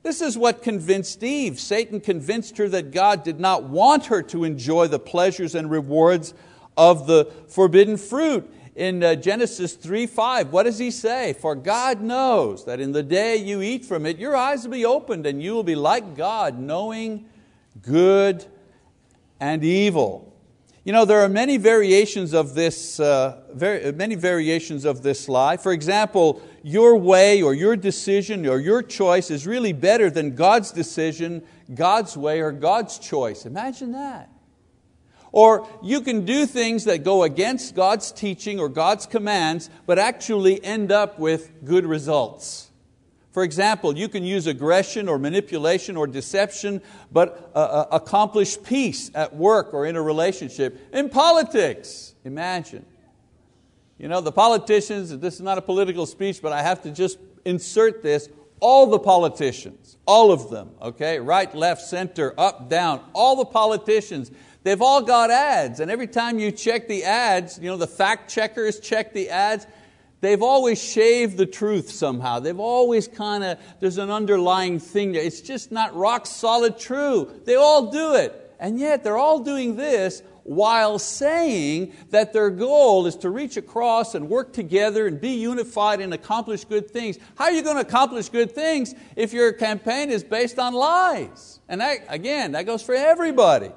This 0.03 0.21
is 0.21 0.37
what 0.37 0.61
convinced 0.61 1.23
Eve. 1.23 1.59
Satan 1.61 2.01
convinced 2.01 2.57
her 2.57 2.67
that 2.69 2.91
God 2.91 3.23
did 3.23 3.39
not 3.39 3.63
want 3.63 4.07
her 4.07 4.21
to 4.23 4.43
enjoy 4.43 4.87
the 4.87 4.99
pleasures 4.99 5.55
and 5.55 5.71
rewards 5.71 6.33
of 6.75 7.07
the 7.07 7.31
forbidden 7.47 7.95
fruit. 7.95 8.53
In 8.75 9.03
uh, 9.03 9.15
Genesis 9.15 9.75
3 9.75 10.07
5, 10.07 10.51
what 10.51 10.63
does 10.63 10.79
he 10.79 10.91
say? 10.91 11.33
For 11.33 11.55
God 11.55 12.01
knows 12.01 12.65
that 12.65 12.79
in 12.79 12.91
the 12.91 13.03
day 13.03 13.37
you 13.37 13.61
eat 13.61 13.85
from 13.85 14.05
it, 14.05 14.17
your 14.17 14.35
eyes 14.35 14.63
will 14.63 14.71
be 14.71 14.83
opened 14.83 15.25
and 15.25 15.41
you 15.41 15.53
will 15.53 15.63
be 15.63 15.75
like 15.75 16.15
God, 16.17 16.59
knowing 16.59 17.25
good 17.81 18.45
and 19.39 19.63
evil. 19.63 20.33
You 20.83 20.91
know, 20.91 21.05
there 21.05 21.19
are 21.19 21.29
many 21.29 21.55
variations 21.55 22.33
of 22.33 22.55
this, 22.55 22.99
uh, 22.99 23.41
very, 23.53 23.93
many 23.93 24.15
variations 24.15 24.83
of 24.83 25.01
this 25.01 25.29
lie. 25.29 25.55
For 25.55 25.71
example, 25.71 26.41
your 26.63 26.95
way 26.95 27.41
or 27.43 27.53
your 27.53 27.75
decision 27.75 28.47
or 28.47 28.57
your 28.57 28.81
choice 28.81 29.29
is 29.29 29.45
really 29.45 29.73
better 29.73 30.09
than 30.09 30.33
God's 30.33 30.71
decision, 30.71 31.43
God's 31.73 32.17
way, 32.17 32.41
or 32.41 32.51
God's 32.51 32.97
choice. 32.97 33.45
Imagine 33.45 33.91
that. 33.91 34.29
Or 35.33 35.67
you 35.83 36.01
can 36.01 36.25
do 36.25 36.45
things 36.45 36.85
that 36.85 37.03
go 37.03 37.23
against 37.23 37.75
God's 37.75 38.11
teaching 38.11 38.59
or 38.59 38.69
God's 38.69 39.05
commands, 39.05 39.69
but 39.85 39.99
actually 39.99 40.63
end 40.63 40.91
up 40.91 41.19
with 41.19 41.51
good 41.65 41.85
results. 41.85 42.69
For 43.31 43.43
example, 43.43 43.97
you 43.97 44.07
can 44.07 44.23
use 44.23 44.45
aggression 44.45 45.09
or 45.09 45.17
manipulation 45.17 45.97
or 45.97 46.05
deception, 46.05 46.83
but 47.11 47.51
uh, 47.55 47.57
uh, 47.57 47.87
accomplish 47.91 48.61
peace 48.61 49.09
at 49.15 49.35
work 49.35 49.73
or 49.73 49.87
in 49.87 49.95
a 49.95 50.01
relationship. 50.01 50.79
In 50.93 51.09
politics, 51.09 52.13
imagine. 52.23 52.85
You 54.03 54.09
know, 54.09 54.19
the 54.19 54.33
politicians, 54.33 55.17
this 55.19 55.35
is 55.35 55.39
not 55.39 55.57
a 55.57 55.61
political 55.61 56.05
speech, 56.05 56.41
but 56.41 56.51
I 56.51 56.61
have 56.61 56.81
to 56.81 56.91
just 56.91 57.17
insert 57.45 58.03
this. 58.03 58.27
All 58.59 58.87
the 58.87 58.99
politicians, 58.99 59.95
all 60.05 60.33
of 60.33 60.49
them, 60.49 60.71
okay, 60.81 61.19
right, 61.19 61.55
left, 61.55 61.83
center, 61.83 62.33
up, 62.37 62.69
down, 62.69 62.99
all 63.13 63.37
the 63.37 63.45
politicians, 63.45 64.29
they've 64.63 64.81
all 64.81 65.01
got 65.01 65.31
ads. 65.31 65.79
And 65.79 65.89
every 65.89 66.07
time 66.07 66.37
you 66.37 66.51
check 66.51 66.89
the 66.89 67.05
ads, 67.05 67.57
you 67.57 67.69
know, 67.69 67.77
the 67.77 67.87
fact 67.87 68.29
checkers 68.29 68.81
check 68.81 69.13
the 69.13 69.29
ads, 69.29 69.67
they've 70.19 70.43
always 70.43 70.83
shaved 70.83 71.37
the 71.37 71.45
truth 71.45 71.89
somehow. 71.89 72.41
They've 72.41 72.59
always 72.59 73.07
kind 73.07 73.41
of, 73.41 73.57
there's 73.79 73.99
an 73.99 74.11
underlying 74.11 74.79
thing 74.79 75.13
there. 75.13 75.23
It's 75.23 75.39
just 75.39 75.71
not 75.71 75.95
rock 75.95 76.25
solid 76.25 76.77
true. 76.77 77.31
They 77.45 77.55
all 77.55 77.89
do 77.89 78.15
it. 78.15 78.53
And 78.59 78.77
yet 78.77 79.05
they're 79.05 79.17
all 79.17 79.39
doing 79.39 79.77
this 79.77 80.23
while 80.43 80.99
saying 80.99 81.93
that 82.09 82.33
their 82.33 82.49
goal 82.49 83.05
is 83.05 83.15
to 83.17 83.29
reach 83.29 83.57
across 83.57 84.15
and 84.15 84.29
work 84.29 84.53
together 84.53 85.07
and 85.07 85.19
be 85.19 85.31
unified 85.31 86.01
and 86.01 86.13
accomplish 86.13 86.65
good 86.65 86.89
things. 86.89 87.17
How 87.35 87.45
are 87.45 87.51
you 87.51 87.63
going 87.63 87.77
to 87.77 87.81
accomplish 87.81 88.29
good 88.29 88.53
things 88.53 88.93
if 89.15 89.33
your 89.33 89.53
campaign 89.53 90.09
is 90.09 90.23
based 90.23 90.59
on 90.59 90.73
lies? 90.73 91.59
And 91.69 91.81
that, 91.81 91.99
again, 92.09 92.53
that 92.53 92.65
goes 92.65 92.83
for 92.83 92.95
everybody. 92.95 93.71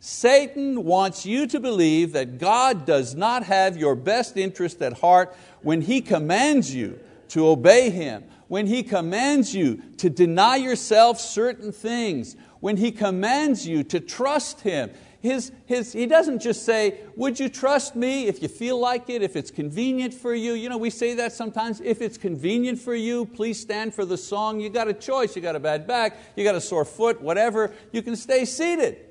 Satan 0.00 0.84
wants 0.84 1.26
you 1.26 1.46
to 1.48 1.58
believe 1.58 2.12
that 2.12 2.38
God 2.38 2.86
does 2.86 3.14
not 3.14 3.42
have 3.42 3.76
your 3.76 3.96
best 3.96 4.36
interest 4.36 4.80
at 4.80 4.94
heart 4.94 5.36
when 5.62 5.82
He 5.82 6.00
commands 6.00 6.72
you 6.72 7.00
to 7.30 7.48
obey 7.48 7.90
Him, 7.90 8.24
when 8.46 8.66
He 8.68 8.82
commands 8.82 9.54
you 9.54 9.82
to 9.98 10.08
deny 10.08 10.56
yourself 10.56 11.20
certain 11.20 11.72
things, 11.72 12.36
when 12.60 12.76
He 12.76 12.92
commands 12.92 13.66
you 13.66 13.82
to 13.84 13.98
trust 13.98 14.60
Him. 14.60 14.90
His, 15.20 15.50
his, 15.66 15.92
he 15.92 16.06
doesn't 16.06 16.40
just 16.40 16.64
say, 16.64 17.00
Would 17.16 17.40
you 17.40 17.48
trust 17.48 17.96
me 17.96 18.28
if 18.28 18.40
you 18.40 18.48
feel 18.48 18.78
like 18.78 19.10
it, 19.10 19.20
if 19.20 19.34
it's 19.34 19.50
convenient 19.50 20.14
for 20.14 20.32
you? 20.32 20.52
You 20.52 20.68
know, 20.68 20.78
we 20.78 20.90
say 20.90 21.14
that 21.14 21.32
sometimes. 21.32 21.80
If 21.80 22.00
it's 22.00 22.16
convenient 22.16 22.78
for 22.78 22.94
you, 22.94 23.26
please 23.26 23.60
stand 23.60 23.94
for 23.94 24.04
the 24.04 24.16
song. 24.16 24.60
You 24.60 24.70
got 24.70 24.86
a 24.86 24.94
choice. 24.94 25.34
You 25.34 25.42
got 25.42 25.56
a 25.56 25.60
bad 25.60 25.86
back, 25.86 26.18
you 26.36 26.44
got 26.44 26.54
a 26.54 26.60
sore 26.60 26.84
foot, 26.84 27.20
whatever. 27.20 27.74
You 27.90 28.02
can 28.02 28.14
stay 28.14 28.44
seated. 28.44 29.06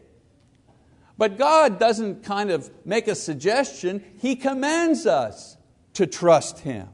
But 1.18 1.38
God 1.38 1.80
doesn't 1.80 2.24
kind 2.24 2.52
of 2.52 2.70
make 2.86 3.08
a 3.08 3.16
suggestion, 3.16 4.04
He 4.20 4.36
commands 4.36 5.06
us 5.06 5.58
to 5.94 6.08
trust 6.08 6.60
Him. 6.60 6.88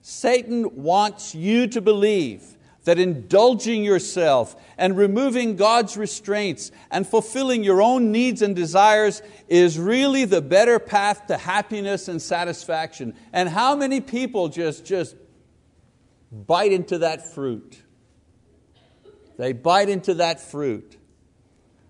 Satan 0.00 0.82
wants 0.82 1.34
you 1.34 1.66
to 1.66 1.82
believe 1.82 2.56
that 2.88 2.98
indulging 2.98 3.84
yourself 3.84 4.56
and 4.78 4.96
removing 4.96 5.56
God's 5.56 5.98
restraints 5.98 6.72
and 6.90 7.06
fulfilling 7.06 7.62
your 7.62 7.82
own 7.82 8.12
needs 8.12 8.40
and 8.40 8.56
desires 8.56 9.20
is 9.46 9.78
really 9.78 10.24
the 10.24 10.40
better 10.40 10.78
path 10.78 11.26
to 11.26 11.36
happiness 11.36 12.08
and 12.08 12.22
satisfaction. 12.22 13.14
And 13.30 13.50
how 13.50 13.76
many 13.76 14.00
people 14.00 14.48
just, 14.48 14.86
just 14.86 15.16
bite 16.32 16.72
into 16.72 16.96
that 17.00 17.34
fruit? 17.34 17.76
They 19.36 19.52
bite 19.52 19.90
into 19.90 20.14
that 20.14 20.40
fruit. 20.40 20.96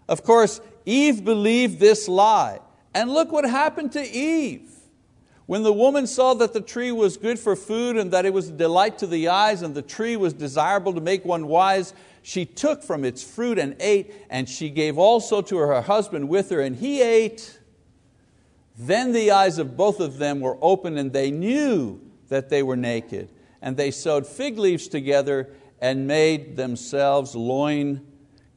Of 0.09 0.25
course, 0.25 0.61
Eve 0.85 1.25
believed 1.25 1.79
this 1.79 2.09
lie. 2.09 2.59
And 2.93 3.09
look 3.09 3.31
what 3.31 3.45
happened 3.45 3.93
to 3.93 4.03
Eve. 4.03 4.68
When 5.49 5.63
the 5.63 5.73
woman 5.73 6.07
saw 6.07 6.35
that 6.35 6.53
the 6.53 6.61
tree 6.61 6.93
was 6.93 7.17
good 7.17 7.39
for 7.39 7.57
food 7.57 7.97
and 7.97 8.11
that 8.11 8.27
it 8.27 8.35
was 8.35 8.51
a 8.51 8.53
delight 8.53 8.99
to 8.99 9.07
the 9.07 9.29
eyes 9.29 9.63
and 9.63 9.75
the 9.75 9.81
tree 9.81 10.15
was 10.15 10.35
desirable 10.35 10.93
to 10.93 11.01
make 11.01 11.25
one 11.25 11.47
wise, 11.47 11.95
she 12.21 12.45
took 12.45 12.83
from 12.83 13.03
its 13.03 13.23
fruit 13.23 13.59
and 13.59 13.75
ate, 13.81 14.13
and 14.29 14.47
she 14.47 14.69
gave 14.69 14.99
also 14.99 15.41
to 15.41 15.57
her 15.57 15.81
husband 15.81 16.29
with 16.29 16.51
her, 16.51 16.61
and 16.61 16.77
he 16.77 17.01
ate. 17.01 17.59
Then 18.77 19.13
the 19.13 19.31
eyes 19.31 19.57
of 19.57 19.75
both 19.75 20.01
of 20.01 20.19
them 20.19 20.41
were 20.41 20.59
opened, 20.61 20.99
and 20.99 21.15
they 21.15 21.31
knew 21.31 21.99
that 22.29 22.51
they 22.51 22.63
were 22.63 22.77
naked. 22.77 23.31
And 23.63 23.75
they 23.75 23.91
sewed 23.91 24.27
fig 24.27 24.59
leaves 24.59 24.87
together 24.87 25.49
and 25.81 26.07
made 26.07 26.57
themselves 26.57 27.35
loin 27.35 28.07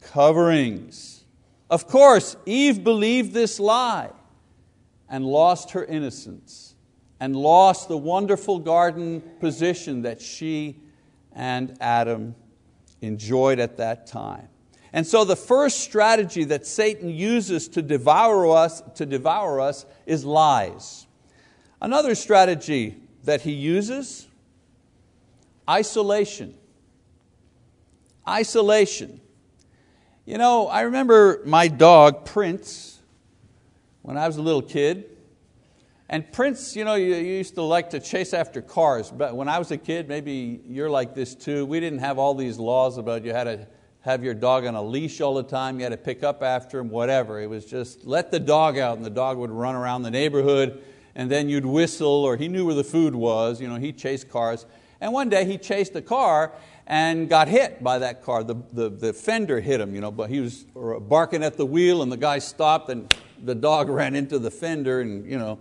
coverings. 0.02 1.24
Of 1.70 1.88
course, 1.88 2.36
Eve 2.46 2.84
believed 2.84 3.32
this 3.32 3.62
lie 3.62 4.10
and 5.10 5.26
lost 5.26 5.72
her 5.72 5.86
innocence 5.86 6.71
and 7.22 7.36
lost 7.36 7.88
the 7.88 7.96
wonderful 7.96 8.58
garden 8.58 9.22
position 9.40 10.02
that 10.02 10.20
she 10.20 10.76
and 11.34 11.78
Adam 11.80 12.34
enjoyed 13.00 13.60
at 13.60 13.78
that 13.78 14.08
time. 14.08 14.48
And 14.92 15.06
so 15.06 15.24
the 15.24 15.36
first 15.36 15.82
strategy 15.82 16.46
that 16.46 16.66
Satan 16.66 17.10
uses 17.10 17.68
to 17.70 17.84
devour 17.84 18.50
us, 18.58 18.82
to 18.96 19.06
devour 19.06 19.62
us 19.62 19.86
is 20.08 20.26
lies. 20.26 21.06
Another 21.80 22.16
strategy 22.16 22.98
that 23.24 23.42
he 23.42 23.52
uses, 23.52 24.28
isolation. 25.70 26.56
Isolation. 28.28 29.22
You 30.26 30.40
know, 30.40 30.68
I 30.68 30.82
remember 30.82 31.42
my 31.46 31.68
dog, 31.68 32.26
Prince, 32.26 33.00
when 34.02 34.18
I 34.18 34.26
was 34.26 34.38
a 34.38 34.42
little 34.42 34.64
kid. 34.64 35.11
And 36.12 36.30
Prince, 36.30 36.76
you 36.76 36.84
know, 36.84 36.96
you, 36.96 37.16
used 37.16 37.56
to 37.56 37.62
like 37.62 37.92
to 37.92 38.00
chase 38.02 38.34
after 38.34 38.62
cars. 38.62 39.10
But 39.10 39.34
when 39.34 39.48
I 39.48 39.58
was 39.58 39.72
a 39.72 39.78
kid, 39.78 40.10
maybe 40.10 40.60
you're 40.68 40.90
like 40.90 41.16
this 41.16 41.34
too. 41.34 41.66
We 41.66 41.80
didn't 41.80 42.00
have 42.00 42.20
all 42.20 42.36
these 42.36 42.60
laws 42.60 42.98
about 42.98 43.24
you 43.24 43.32
had 43.32 43.46
to 43.46 43.66
have 44.02 44.22
your 44.22 44.34
dog 44.34 44.66
on 44.66 44.76
a 44.76 44.82
leash 44.82 45.22
all 45.22 45.36
the 45.36 45.44
time, 45.44 45.78
you 45.78 45.84
had 45.84 45.92
to 45.92 45.98
pick 45.98 46.22
up 46.22 46.44
after 46.44 46.80
him, 46.80 46.90
whatever. 46.90 47.40
It 47.40 47.50
was 47.50 47.66
just 47.66 48.06
let 48.06 48.30
the 48.30 48.40
dog 48.40 48.78
out 48.78 48.98
and 48.98 49.06
the 49.06 49.12
dog 49.12 49.38
would 49.38 49.52
run 49.52 49.76
around 49.76 50.02
the 50.02 50.12
neighborhood 50.12 50.84
and 51.16 51.32
then 51.32 51.48
you'd 51.48 51.66
whistle 51.66 52.26
or 52.26 52.36
he 52.36 52.48
knew 52.50 52.66
where 52.66 52.76
the 52.76 52.84
food 52.84 53.16
was. 53.16 53.62
You 53.62 53.70
know, 53.70 53.76
he 53.76 53.94
chased 53.94 54.30
cars. 54.30 54.66
And 55.00 55.14
one 55.14 55.30
day 55.30 55.46
he 55.46 55.58
chased 55.58 55.96
a 55.96 56.02
car 56.02 56.52
and 56.88 57.30
got 57.30 57.48
hit 57.48 57.82
by 57.82 58.00
that 58.00 58.24
car. 58.24 58.44
The, 58.44 58.56
the, 58.74 58.90
the 58.90 59.14
fender 59.14 59.62
hit 59.62 59.80
him, 59.80 59.96
you 59.96 60.02
know, 60.02 60.12
but 60.12 60.30
he 60.30 60.42
was 60.42 60.66
barking 60.74 61.44
at 61.44 61.56
the 61.56 61.66
wheel 61.66 62.02
and 62.02 62.12
the 62.12 62.18
guy 62.18 62.40
stopped 62.40 62.90
and 62.90 63.14
the 63.42 63.56
dog 63.56 63.88
ran 63.90 64.16
into 64.16 64.40
the 64.40 64.52
fender 64.52 65.00
and 65.00 65.26
you 65.26 65.38
know, 65.38 65.60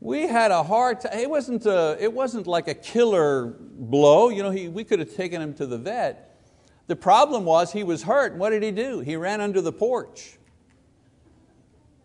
we 0.00 0.28
had 0.28 0.50
a 0.50 0.62
hard 0.62 1.00
time. 1.00 1.18
It 1.18 1.28
wasn't, 1.28 1.66
a, 1.66 1.96
it 2.00 2.12
wasn't 2.12 2.46
like 2.46 2.68
a 2.68 2.74
killer 2.74 3.54
blow. 3.58 4.28
You 4.28 4.42
know, 4.42 4.50
he, 4.50 4.68
we 4.68 4.84
could 4.84 5.00
have 5.00 5.14
taken 5.14 5.42
him 5.42 5.54
to 5.54 5.66
the 5.66 5.78
vet. 5.78 6.36
The 6.86 6.96
problem 6.96 7.44
was 7.44 7.72
he 7.72 7.84
was 7.84 8.04
hurt. 8.04 8.36
What 8.36 8.50
did 8.50 8.62
he 8.62 8.70
do? 8.70 9.00
He 9.00 9.16
ran 9.16 9.40
under 9.40 9.60
the 9.60 9.72
porch. 9.72 10.38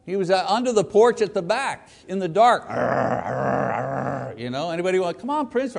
He 0.06 0.16
was 0.16 0.30
uh, 0.30 0.46
under 0.48 0.74
the 0.74 0.84
porch 0.84 1.22
at 1.22 1.34
the 1.34 1.42
back 1.42 1.90
in 2.08 2.20
the 2.20 2.28
dark. 2.28 2.64
You 4.38 4.50
know, 4.50 4.72
anybody 4.72 5.00
want, 5.00 5.20
come 5.20 5.30
on, 5.30 5.48
Prince. 5.48 5.76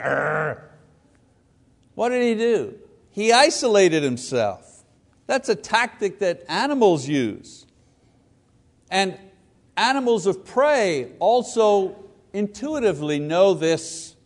What 1.95 2.09
did 2.09 2.23
he 2.23 2.35
do? 2.35 2.77
He 3.11 3.33
isolated 3.33 4.03
himself. 4.03 4.85
That's 5.27 5.49
a 5.49 5.55
tactic 5.55 6.21
that 6.21 6.45
animals 6.49 7.07
use. 7.09 7.67
And 8.91 9.19
animals 9.77 10.27
of 10.27 10.45
prey 10.45 11.13
also 11.19 12.04
intuitively 12.35 13.19
know 13.19 13.55
this 13.55 14.17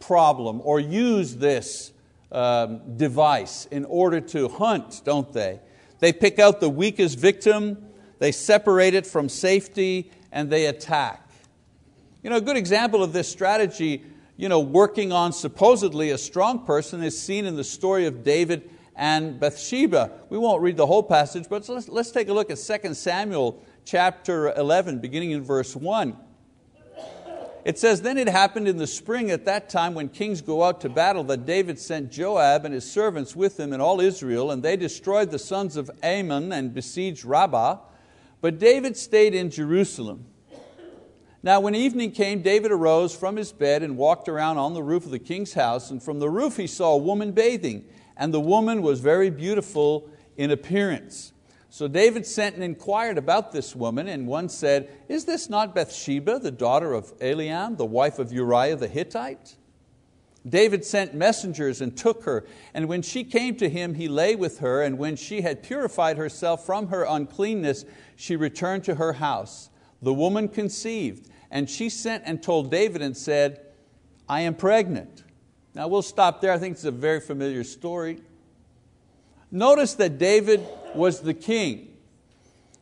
problem 0.00 0.60
or 0.64 0.80
use 0.80 1.36
this 1.36 1.92
um, 2.32 2.96
device 2.96 3.66
in 3.66 3.84
order 3.84 4.20
to 4.20 4.48
hunt, 4.48 5.02
don't 5.04 5.32
they? 5.32 5.60
They 6.00 6.12
pick 6.12 6.38
out 6.38 6.60
the 6.60 6.68
weakest 6.68 7.18
victim, 7.18 7.86
they 8.18 8.32
separate 8.32 8.94
it 8.94 9.06
from 9.06 9.28
safety, 9.28 10.10
and 10.32 10.50
they 10.50 10.66
attack. 10.66 11.28
You 12.22 12.30
know, 12.30 12.36
a 12.36 12.40
good 12.40 12.56
example 12.56 13.02
of 13.02 13.12
this 13.12 13.28
strategy, 13.28 14.02
you 14.36 14.48
know, 14.48 14.60
working 14.60 15.12
on 15.12 15.32
supposedly 15.32 16.10
a 16.10 16.18
strong 16.18 16.64
person, 16.64 17.02
is 17.02 17.20
seen 17.20 17.46
in 17.46 17.54
the 17.54 17.64
story 17.64 18.06
of 18.06 18.24
David 18.24 18.70
and 18.96 19.38
Bathsheba. 19.38 20.10
We 20.28 20.38
won't 20.38 20.62
read 20.62 20.76
the 20.76 20.86
whole 20.86 21.02
passage, 21.02 21.44
but 21.48 21.68
let's, 21.68 21.88
let's 21.88 22.10
take 22.10 22.28
a 22.28 22.32
look 22.32 22.50
at 22.50 22.58
2 22.58 22.94
Samuel 22.94 23.62
chapter 23.84 24.52
11, 24.54 24.98
beginning 24.98 25.30
in 25.32 25.42
verse 25.42 25.76
1. 25.76 26.16
It 27.68 27.78
says, 27.78 28.00
Then 28.00 28.16
it 28.16 28.30
happened 28.30 28.66
in 28.66 28.78
the 28.78 28.86
spring 28.86 29.30
at 29.30 29.44
that 29.44 29.68
time 29.68 29.92
when 29.92 30.08
kings 30.08 30.40
go 30.40 30.62
out 30.62 30.80
to 30.80 30.88
battle 30.88 31.22
that 31.24 31.44
David 31.44 31.78
sent 31.78 32.10
Joab 32.10 32.64
and 32.64 32.72
his 32.72 32.90
servants 32.90 33.36
with 33.36 33.60
him 33.60 33.74
and 33.74 33.82
all 33.82 34.00
Israel, 34.00 34.50
and 34.50 34.62
they 34.62 34.74
destroyed 34.74 35.30
the 35.30 35.38
sons 35.38 35.76
of 35.76 35.90
Ammon 36.02 36.50
and 36.50 36.72
besieged 36.72 37.26
Rabbah. 37.26 37.80
But 38.40 38.58
David 38.58 38.96
stayed 38.96 39.34
in 39.34 39.50
Jerusalem. 39.50 40.24
Now, 41.42 41.60
when 41.60 41.74
evening 41.74 42.12
came, 42.12 42.40
David 42.40 42.72
arose 42.72 43.14
from 43.14 43.36
his 43.36 43.52
bed 43.52 43.82
and 43.82 43.98
walked 43.98 44.30
around 44.30 44.56
on 44.56 44.72
the 44.72 44.82
roof 44.82 45.04
of 45.04 45.10
the 45.10 45.18
king's 45.18 45.52
house, 45.52 45.90
and 45.90 46.02
from 46.02 46.20
the 46.20 46.30
roof 46.30 46.56
he 46.56 46.66
saw 46.66 46.94
a 46.94 46.96
woman 46.96 47.32
bathing, 47.32 47.84
and 48.16 48.32
the 48.32 48.40
woman 48.40 48.80
was 48.80 49.00
very 49.00 49.28
beautiful 49.28 50.08
in 50.38 50.50
appearance. 50.50 51.34
So 51.70 51.86
David 51.86 52.26
sent 52.26 52.54
and 52.54 52.64
inquired 52.64 53.18
about 53.18 53.52
this 53.52 53.76
woman, 53.76 54.08
and 54.08 54.26
one 54.26 54.48
said, 54.48 54.88
Is 55.08 55.26
this 55.26 55.50
not 55.50 55.74
Bathsheba, 55.74 56.38
the 56.38 56.50
daughter 56.50 56.94
of 56.94 57.16
Eliam, 57.18 57.76
the 57.76 57.84
wife 57.84 58.18
of 58.18 58.32
Uriah 58.32 58.76
the 58.76 58.88
Hittite? 58.88 59.56
David 60.48 60.84
sent 60.84 61.14
messengers 61.14 61.80
and 61.82 61.94
took 61.94 62.24
her, 62.24 62.46
and 62.72 62.88
when 62.88 63.02
she 63.02 63.22
came 63.22 63.56
to 63.56 63.68
him, 63.68 63.94
he 63.94 64.08
lay 64.08 64.34
with 64.34 64.60
her, 64.60 64.82
and 64.82 64.96
when 64.96 65.16
she 65.16 65.42
had 65.42 65.62
purified 65.62 66.16
herself 66.16 66.64
from 66.64 66.88
her 66.88 67.04
uncleanness, 67.04 67.84
she 68.16 68.34
returned 68.34 68.84
to 68.84 68.94
her 68.94 69.14
house. 69.14 69.68
The 70.00 70.14
woman 70.14 70.48
conceived, 70.48 71.28
and 71.50 71.68
she 71.68 71.90
sent 71.90 72.22
and 72.24 72.42
told 72.42 72.70
David 72.70 73.02
and 73.02 73.16
said, 73.16 73.60
I 74.26 74.42
am 74.42 74.54
pregnant. 74.54 75.24
Now 75.74 75.88
we'll 75.88 76.02
stop 76.02 76.40
there. 76.40 76.52
I 76.52 76.58
think 76.58 76.74
it's 76.74 76.84
a 76.84 76.90
very 76.90 77.20
familiar 77.20 77.64
story. 77.64 78.20
Notice 79.50 79.94
that 79.94 80.18
David 80.18 80.66
was 80.94 81.20
the 81.20 81.34
king. 81.34 81.96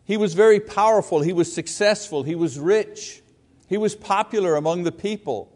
He 0.05 0.17
was 0.17 0.35
very 0.35 0.61
powerful, 0.61 1.21
he 1.21 1.33
was 1.33 1.53
successful, 1.53 2.23
he 2.23 2.35
was 2.35 2.59
rich, 2.59 3.23
he 3.69 3.77
was 3.77 3.95
popular 3.97 4.55
among 4.55 4.85
the 4.85 4.93
people. 4.93 5.53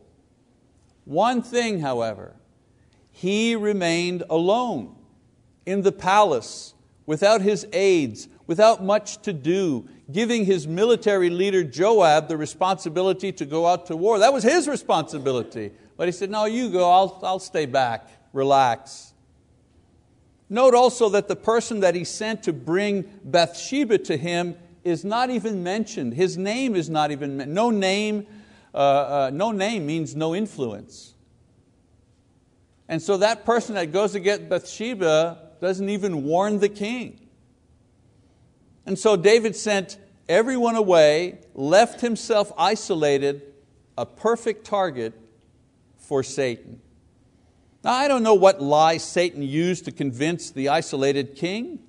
One 1.04 1.40
thing, 1.42 1.80
however, 1.80 2.34
he 3.12 3.54
remained 3.54 4.24
alone 4.28 4.96
in 5.66 5.82
the 5.82 5.92
palace 5.92 6.74
without 7.06 7.42
his 7.42 7.66
aides, 7.72 8.28
without 8.46 8.82
much 8.82 9.22
to 9.22 9.32
do, 9.32 9.88
giving 10.10 10.44
his 10.44 10.66
military 10.66 11.30
leader 11.30 11.62
Joab 11.62 12.28
the 12.28 12.36
responsibility 12.36 13.30
to 13.32 13.44
go 13.44 13.66
out 13.66 13.86
to 13.86 13.96
war. 13.96 14.18
That 14.18 14.32
was 14.32 14.42
his 14.42 14.66
responsibility. 14.66 15.70
But 15.96 16.08
he 16.08 16.12
said, 16.12 16.30
No, 16.30 16.46
you 16.46 16.70
go, 16.70 16.90
I'll, 16.90 17.20
I'll 17.22 17.38
stay 17.38 17.66
back, 17.66 18.08
relax. 18.32 19.09
Note 20.52 20.74
also 20.74 21.08
that 21.10 21.28
the 21.28 21.36
person 21.36 21.80
that 21.80 21.94
he 21.94 22.02
sent 22.02 22.42
to 22.42 22.52
bring 22.52 23.08
Bathsheba 23.24 23.98
to 23.98 24.16
him 24.16 24.56
is 24.82 25.04
not 25.04 25.30
even 25.30 25.62
mentioned. 25.62 26.14
His 26.14 26.36
name 26.36 26.74
is 26.74 26.90
not 26.90 27.12
even 27.12 27.36
mentioned. 27.36 27.54
No 27.54 27.70
name, 27.70 28.26
uh, 28.74 28.76
uh, 28.76 29.30
no 29.32 29.52
name 29.52 29.86
means 29.86 30.16
no 30.16 30.34
influence. 30.34 31.14
And 32.88 33.00
so 33.00 33.18
that 33.18 33.44
person 33.44 33.76
that 33.76 33.92
goes 33.92 34.12
to 34.12 34.20
get 34.20 34.48
Bathsheba 34.48 35.38
doesn't 35.60 35.88
even 35.88 36.24
warn 36.24 36.58
the 36.58 36.68
king. 36.68 37.28
And 38.84 38.98
so 38.98 39.14
David 39.14 39.54
sent 39.54 39.98
everyone 40.28 40.74
away, 40.74 41.38
left 41.54 42.00
himself 42.00 42.50
isolated, 42.58 43.42
a 43.96 44.04
perfect 44.04 44.64
target 44.64 45.14
for 45.98 46.24
Satan. 46.24 46.80
Now, 47.82 47.94
I 47.94 48.08
don't 48.08 48.22
know 48.22 48.34
what 48.34 48.60
lie 48.60 48.98
Satan 48.98 49.42
used 49.42 49.86
to 49.86 49.92
convince 49.92 50.50
the 50.50 50.68
isolated 50.68 51.34
king. 51.34 51.80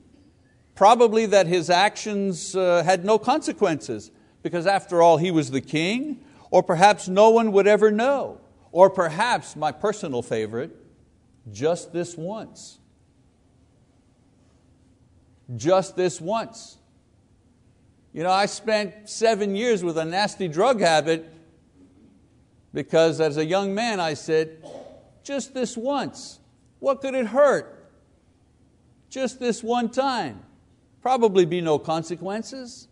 Probably 0.73 1.25
that 1.25 1.47
his 1.47 1.69
actions 1.69 2.55
uh, 2.55 2.81
had 2.83 3.03
no 3.03 3.19
consequences, 3.19 4.09
because 4.41 4.65
after 4.65 5.01
all, 5.01 5.17
he 5.17 5.31
was 5.31 5.51
the 5.51 5.61
king, 5.61 6.21
or 6.49 6.63
perhaps 6.63 7.09
no 7.09 7.29
one 7.29 7.51
would 7.51 7.67
ever 7.67 7.91
know, 7.91 8.39
or 8.71 8.89
perhaps, 8.89 9.55
my 9.55 9.71
personal 9.71 10.21
favorite, 10.21 10.75
just 11.51 11.91
this 11.91 12.17
once. 12.17 12.79
Just 15.55 15.97
this 15.97 16.21
once. 16.21 16.77
You 18.13 18.23
know, 18.23 18.31
I 18.31 18.45
spent 18.45 19.09
seven 19.09 19.55
years 19.55 19.83
with 19.83 19.97
a 19.97 20.05
nasty 20.05 20.47
drug 20.47 20.79
habit 20.79 21.33
because 22.73 23.19
as 23.19 23.37
a 23.37 23.45
young 23.45 23.73
man 23.73 23.99
I 23.99 24.13
said, 24.13 24.63
just 25.23 25.53
this 25.53 25.77
once. 25.77 26.39
What 26.79 27.01
could 27.01 27.13
it 27.13 27.27
hurt? 27.27 27.89
Just 29.09 29.39
this 29.39 29.63
one 29.63 29.89
time. 29.89 30.41
Probably 31.01 31.45
be 31.45 31.61
no 31.61 31.79
consequences. 31.79 32.87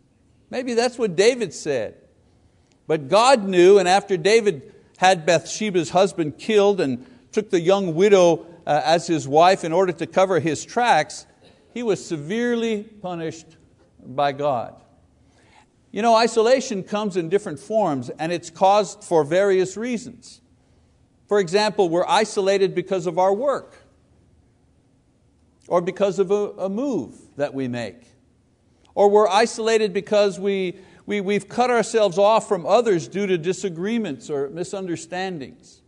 Maybe 0.49 0.73
that's 0.73 0.97
what 0.97 1.15
David 1.15 1.53
said. 1.53 1.95
But 2.87 3.07
God 3.07 3.43
knew, 3.43 3.77
and 3.77 3.87
after 3.87 4.17
David 4.17 4.73
had 4.97 5.25
Bathsheba's 5.25 5.91
husband 5.91 6.37
killed 6.37 6.81
and 6.81 7.05
took 7.31 7.51
the 7.51 7.59
young 7.59 7.95
widow 7.95 8.45
uh, 8.65 8.81
as 8.83 9.07
his 9.07 9.27
wife 9.27 9.63
in 9.63 9.71
order 9.71 9.91
to 9.93 10.07
cover 10.07 10.39
his 10.39 10.65
tracks, 10.65 11.25
he 11.73 11.83
was 11.83 12.03
severely 12.03 12.83
punished 12.83 13.45
by 14.03 14.31
God. 14.31 14.75
You 15.91 16.01
know, 16.01 16.15
isolation 16.15 16.83
comes 16.83 17.17
in 17.17 17.29
different 17.29 17.59
forms 17.59 18.09
and 18.09 18.31
it's 18.31 18.49
caused 18.49 19.03
for 19.03 19.23
various 19.23 19.77
reasons. 19.77 20.38
For 21.29 21.39
example, 21.39 21.89
we're 21.89 22.07
isolated 22.07 22.73
because 22.73 23.05
of 23.05 23.19
our 23.19 23.31
work 23.31 23.75
or 25.67 25.79
because 25.79 26.17
of 26.17 26.31
a, 26.31 26.49
a 26.57 26.69
move 26.69 27.15
that 27.37 27.53
we 27.53 27.67
make. 27.67 28.01
Or 28.95 29.11
we're 29.11 29.27
isolated 29.27 29.93
because 29.93 30.39
we, 30.39 30.79
we, 31.05 31.21
we've 31.21 31.47
cut 31.47 31.69
ourselves 31.69 32.17
off 32.17 32.47
from 32.47 32.65
others 32.65 33.07
due 33.07 33.27
to 33.27 33.37
disagreements 33.37 34.31
or 34.31 34.49
misunderstandings. 34.49 35.83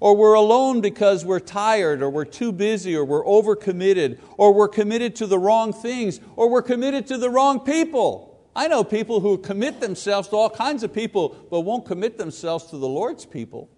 Or 0.00 0.16
we're 0.16 0.34
alone 0.34 0.80
because 0.80 1.24
we're 1.24 1.38
tired, 1.38 2.02
or 2.02 2.10
we're 2.10 2.24
too 2.24 2.50
busy, 2.50 2.96
or 2.96 3.04
we're 3.04 3.24
overcommitted, 3.24 4.18
or 4.38 4.52
we're 4.52 4.66
committed 4.66 5.14
to 5.16 5.26
the 5.28 5.38
wrong 5.38 5.72
things, 5.72 6.18
or 6.34 6.50
we're 6.50 6.62
committed 6.62 7.06
to 7.08 7.18
the 7.18 7.30
wrong 7.30 7.60
people. 7.60 8.40
I 8.56 8.66
know 8.66 8.82
people 8.82 9.20
who 9.20 9.38
commit 9.38 9.80
themselves 9.80 10.26
to 10.30 10.36
all 10.36 10.50
kinds 10.50 10.82
of 10.82 10.92
people, 10.92 11.36
but 11.48 11.60
won't 11.60 11.84
commit 11.86 12.18
themselves 12.18 12.64
to 12.70 12.76
the 12.76 12.88
Lord's 12.88 13.24
people. 13.24 13.70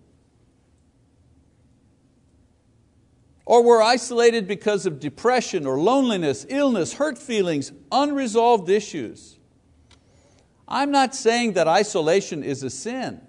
Or 3.45 3.63
we're 3.63 3.83
isolated 3.83 4.47
because 4.47 4.87
of 4.87 5.01
depression 5.01 5.67
or 5.67 5.79
loneliness, 5.79 6.47
illness, 6.49 6.95
hurt 6.95 7.19
feelings, 7.19 7.73
unresolved 7.91 8.71
issues. 8.71 9.39
I'm 10.69 10.91
not 10.91 11.15
saying 11.15 11.55
that 11.55 11.67
isolation 11.67 12.45
is 12.45 12.63
a 12.63 12.71
sin. 12.71 13.21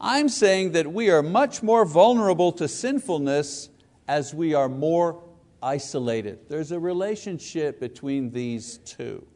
I'm 0.00 0.28
saying 0.28 0.72
that 0.72 0.92
we 0.92 1.08
are 1.10 1.22
much 1.22 1.62
more 1.62 1.84
vulnerable 1.86 2.52
to 2.52 2.68
sinfulness 2.68 3.70
as 4.08 4.34
we 4.34 4.54
are 4.54 4.68
more 4.68 5.22
isolated. 5.62 6.40
There's 6.48 6.72
a 6.72 6.78
relationship 6.78 7.80
between 7.80 8.30
these 8.30 8.78
two. 8.78 9.26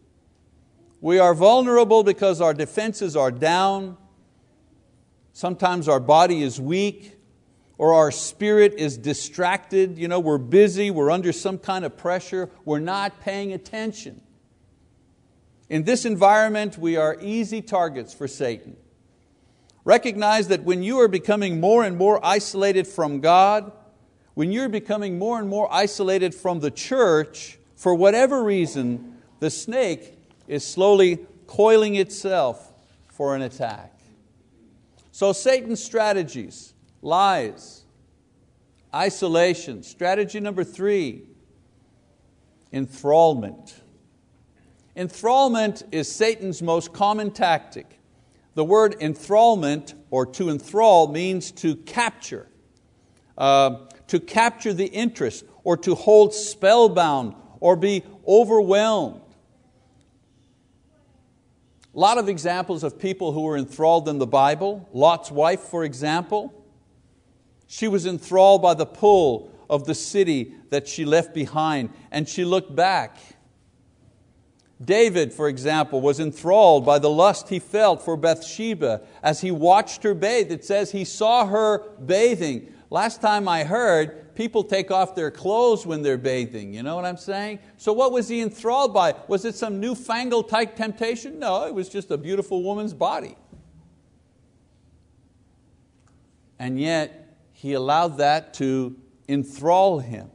We 1.00 1.18
are 1.20 1.32
vulnerable 1.32 2.02
because 2.02 2.40
our 2.40 2.52
defenses 2.52 3.16
are 3.16 3.30
down. 3.30 3.96
Sometimes 5.32 5.88
our 5.88 6.00
body 6.00 6.42
is 6.42 6.60
weak 6.60 7.17
or 7.78 7.94
our 7.94 8.10
spirit 8.10 8.74
is 8.74 8.98
distracted, 8.98 9.96
you 9.96 10.08
know, 10.08 10.18
we're 10.18 10.36
busy, 10.36 10.90
we're 10.90 11.10
under 11.10 11.32
some 11.32 11.58
kind 11.58 11.84
of 11.84 11.96
pressure, 11.96 12.50
we're 12.64 12.80
not 12.80 13.20
paying 13.20 13.52
attention. 13.52 14.20
In 15.70 15.84
this 15.84 16.04
environment, 16.04 16.76
we 16.76 16.96
are 16.96 17.16
easy 17.20 17.62
targets 17.62 18.12
for 18.12 18.26
Satan. 18.26 18.76
Recognize 19.84 20.48
that 20.48 20.64
when 20.64 20.82
you 20.82 20.98
are 21.00 21.08
becoming 21.08 21.60
more 21.60 21.84
and 21.84 21.96
more 21.96 22.24
isolated 22.24 22.86
from 22.86 23.20
God, 23.20 23.70
when 24.34 24.50
you're 24.50 24.68
becoming 24.68 25.18
more 25.18 25.38
and 25.38 25.48
more 25.48 25.72
isolated 25.72 26.34
from 26.34 26.60
the 26.60 26.70
church, 26.70 27.58
for 27.76 27.94
whatever 27.94 28.42
reason, 28.42 29.18
the 29.38 29.50
snake 29.50 30.18
is 30.48 30.66
slowly 30.66 31.26
coiling 31.46 31.94
itself 31.94 32.72
for 33.06 33.36
an 33.36 33.42
attack. 33.42 34.00
So 35.12 35.32
Satan's 35.32 35.82
strategies 35.82 36.74
lies, 37.02 37.84
isolation. 38.94 39.82
Strategy 39.82 40.40
number 40.40 40.64
three, 40.64 41.22
enthrallment. 42.72 43.74
Enthrallment 44.96 45.82
is 45.92 46.10
Satan's 46.10 46.60
most 46.60 46.92
common 46.92 47.30
tactic. 47.30 48.00
The 48.54 48.64
word 48.64 48.98
enthrallment 48.98 49.94
or 50.10 50.26
to 50.26 50.50
enthrall 50.50 51.06
means 51.06 51.52
to 51.52 51.76
capture, 51.76 52.48
uh, 53.36 53.86
to 54.08 54.18
capture 54.18 54.72
the 54.72 54.86
interest 54.86 55.44
or 55.62 55.76
to 55.76 55.94
hold 55.94 56.34
spellbound 56.34 57.34
or 57.60 57.76
be 57.76 58.02
overwhelmed. 58.26 59.20
A 61.94 61.98
lot 61.98 62.18
of 62.18 62.28
examples 62.28 62.82
of 62.82 62.98
people 62.98 63.32
who 63.32 63.42
were 63.42 63.56
enthralled 63.56 64.08
in 64.08 64.18
the 64.18 64.26
Bible. 64.26 64.88
Lot's 64.92 65.30
wife, 65.30 65.60
for 65.60 65.84
example. 65.84 66.52
She 67.68 67.86
was 67.86 68.04
enthralled 68.04 68.62
by 68.62 68.74
the 68.74 68.86
pull 68.86 69.52
of 69.70 69.84
the 69.84 69.94
city 69.94 70.54
that 70.70 70.88
she 70.88 71.04
left 71.04 71.32
behind, 71.32 71.90
and 72.10 72.28
she 72.28 72.44
looked 72.44 72.74
back 72.74 73.18
David, 74.82 75.32
for 75.32 75.48
example, 75.48 76.00
was 76.00 76.20
enthralled 76.20 76.86
by 76.86 76.98
the 77.00 77.10
lust 77.10 77.48
he 77.48 77.58
felt 77.58 78.04
for 78.04 78.16
Bathsheba 78.16 79.02
as 79.22 79.40
he 79.40 79.50
watched 79.50 80.04
her 80.04 80.14
bathe. 80.14 80.52
It 80.52 80.64
says 80.64 80.92
he 80.92 81.04
saw 81.04 81.46
her 81.46 81.80
bathing. 82.04 82.72
Last 82.88 83.20
time 83.20 83.48
I 83.48 83.64
heard, 83.64 84.36
people 84.36 84.62
take 84.62 84.92
off 84.92 85.16
their 85.16 85.32
clothes 85.32 85.84
when 85.84 86.02
they're 86.02 86.16
bathing. 86.16 86.72
You 86.72 86.84
know 86.84 86.94
what 86.94 87.04
I'm 87.04 87.16
saying? 87.16 87.58
So, 87.76 87.92
what 87.92 88.12
was 88.12 88.28
he 88.28 88.40
enthralled 88.40 88.94
by? 88.94 89.16
Was 89.26 89.44
it 89.44 89.56
some 89.56 89.80
newfangled 89.80 90.48
type 90.48 90.76
temptation? 90.76 91.40
No, 91.40 91.66
it 91.66 91.74
was 91.74 91.88
just 91.88 92.10
a 92.12 92.16
beautiful 92.16 92.62
woman's 92.62 92.94
body. 92.94 93.36
And 96.60 96.80
yet, 96.80 97.27
he 97.58 97.72
allowed 97.72 98.18
that 98.18 98.54
to 98.54 98.96
enthrall 99.28 99.98
him. 99.98 100.30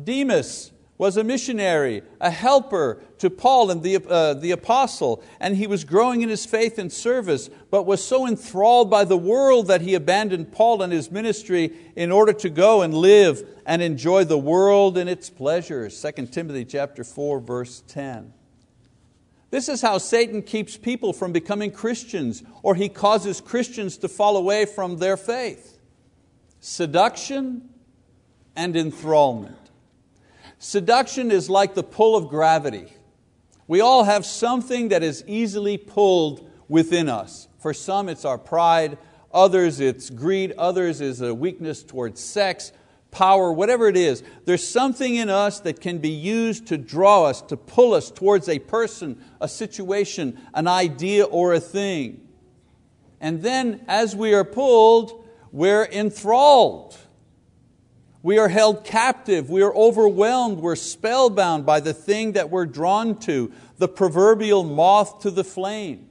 Demas 0.00 0.70
was 0.96 1.16
a 1.16 1.24
missionary, 1.24 2.02
a 2.20 2.30
helper 2.30 3.02
to 3.18 3.28
Paul 3.28 3.72
and 3.72 3.82
the, 3.82 3.96
uh, 4.08 4.34
the 4.34 4.52
apostle, 4.52 5.24
and 5.40 5.56
he 5.56 5.66
was 5.66 5.82
growing 5.82 6.22
in 6.22 6.28
his 6.28 6.46
faith 6.46 6.78
and 6.78 6.92
service, 6.92 7.50
but 7.68 7.84
was 7.84 8.02
so 8.02 8.28
enthralled 8.28 8.88
by 8.88 9.04
the 9.04 9.16
world 9.16 9.66
that 9.66 9.80
he 9.80 9.94
abandoned 9.94 10.52
Paul 10.52 10.82
and 10.82 10.92
his 10.92 11.10
ministry 11.10 11.72
in 11.96 12.12
order 12.12 12.32
to 12.32 12.48
go 12.48 12.82
and 12.82 12.94
live 12.94 13.42
and 13.66 13.82
enjoy 13.82 14.22
the 14.22 14.38
world 14.38 14.96
and 14.96 15.10
its 15.10 15.28
pleasures. 15.28 16.00
2 16.00 16.26
Timothy 16.26 16.64
chapter 16.64 17.02
4, 17.02 17.40
verse 17.40 17.82
10. 17.88 18.32
This 19.50 19.68
is 19.68 19.82
how 19.82 19.98
Satan 19.98 20.42
keeps 20.42 20.76
people 20.76 21.12
from 21.12 21.32
becoming 21.32 21.72
Christians, 21.72 22.44
or 22.62 22.76
he 22.76 22.88
causes 22.88 23.40
Christians 23.40 23.96
to 23.98 24.08
fall 24.08 24.36
away 24.36 24.64
from 24.64 24.98
their 24.98 25.16
faith. 25.16 25.73
Seduction 26.66 27.68
and 28.56 28.74
enthrallment. 28.74 29.58
Seduction 30.58 31.30
is 31.30 31.50
like 31.50 31.74
the 31.74 31.82
pull 31.82 32.16
of 32.16 32.28
gravity. 32.28 32.90
We 33.66 33.82
all 33.82 34.04
have 34.04 34.24
something 34.24 34.88
that 34.88 35.02
is 35.02 35.22
easily 35.26 35.76
pulled 35.76 36.50
within 36.66 37.10
us. 37.10 37.48
For 37.58 37.74
some, 37.74 38.08
it's 38.08 38.24
our 38.24 38.38
pride, 38.38 38.96
others, 39.30 39.78
it's 39.78 40.08
greed, 40.08 40.54
others, 40.56 41.02
is 41.02 41.20
a 41.20 41.34
weakness 41.34 41.82
towards 41.82 42.22
sex, 42.22 42.72
power, 43.10 43.52
whatever 43.52 43.86
it 43.86 43.98
is. 43.98 44.22
There's 44.46 44.66
something 44.66 45.16
in 45.16 45.28
us 45.28 45.60
that 45.60 45.82
can 45.82 45.98
be 45.98 46.08
used 46.08 46.66
to 46.68 46.78
draw 46.78 47.24
us, 47.24 47.42
to 47.42 47.58
pull 47.58 47.92
us 47.92 48.10
towards 48.10 48.48
a 48.48 48.58
person, 48.58 49.22
a 49.38 49.48
situation, 49.48 50.40
an 50.54 50.66
idea, 50.66 51.24
or 51.24 51.52
a 51.52 51.60
thing. 51.60 52.26
And 53.20 53.42
then, 53.42 53.84
as 53.86 54.16
we 54.16 54.32
are 54.32 54.44
pulled, 54.44 55.23
we're 55.54 55.84
enthralled. 55.84 56.98
We 58.22 58.38
are 58.38 58.48
held 58.48 58.84
captive, 58.84 59.48
we 59.48 59.62
are 59.62 59.72
overwhelmed, 59.72 60.58
we're 60.58 60.74
spellbound 60.74 61.64
by 61.64 61.78
the 61.78 61.94
thing 61.94 62.32
that 62.32 62.50
we're 62.50 62.66
drawn 62.66 63.20
to, 63.20 63.52
the 63.78 63.86
proverbial 63.86 64.64
moth 64.64 65.20
to 65.20 65.30
the 65.30 65.44
flame. 65.44 66.10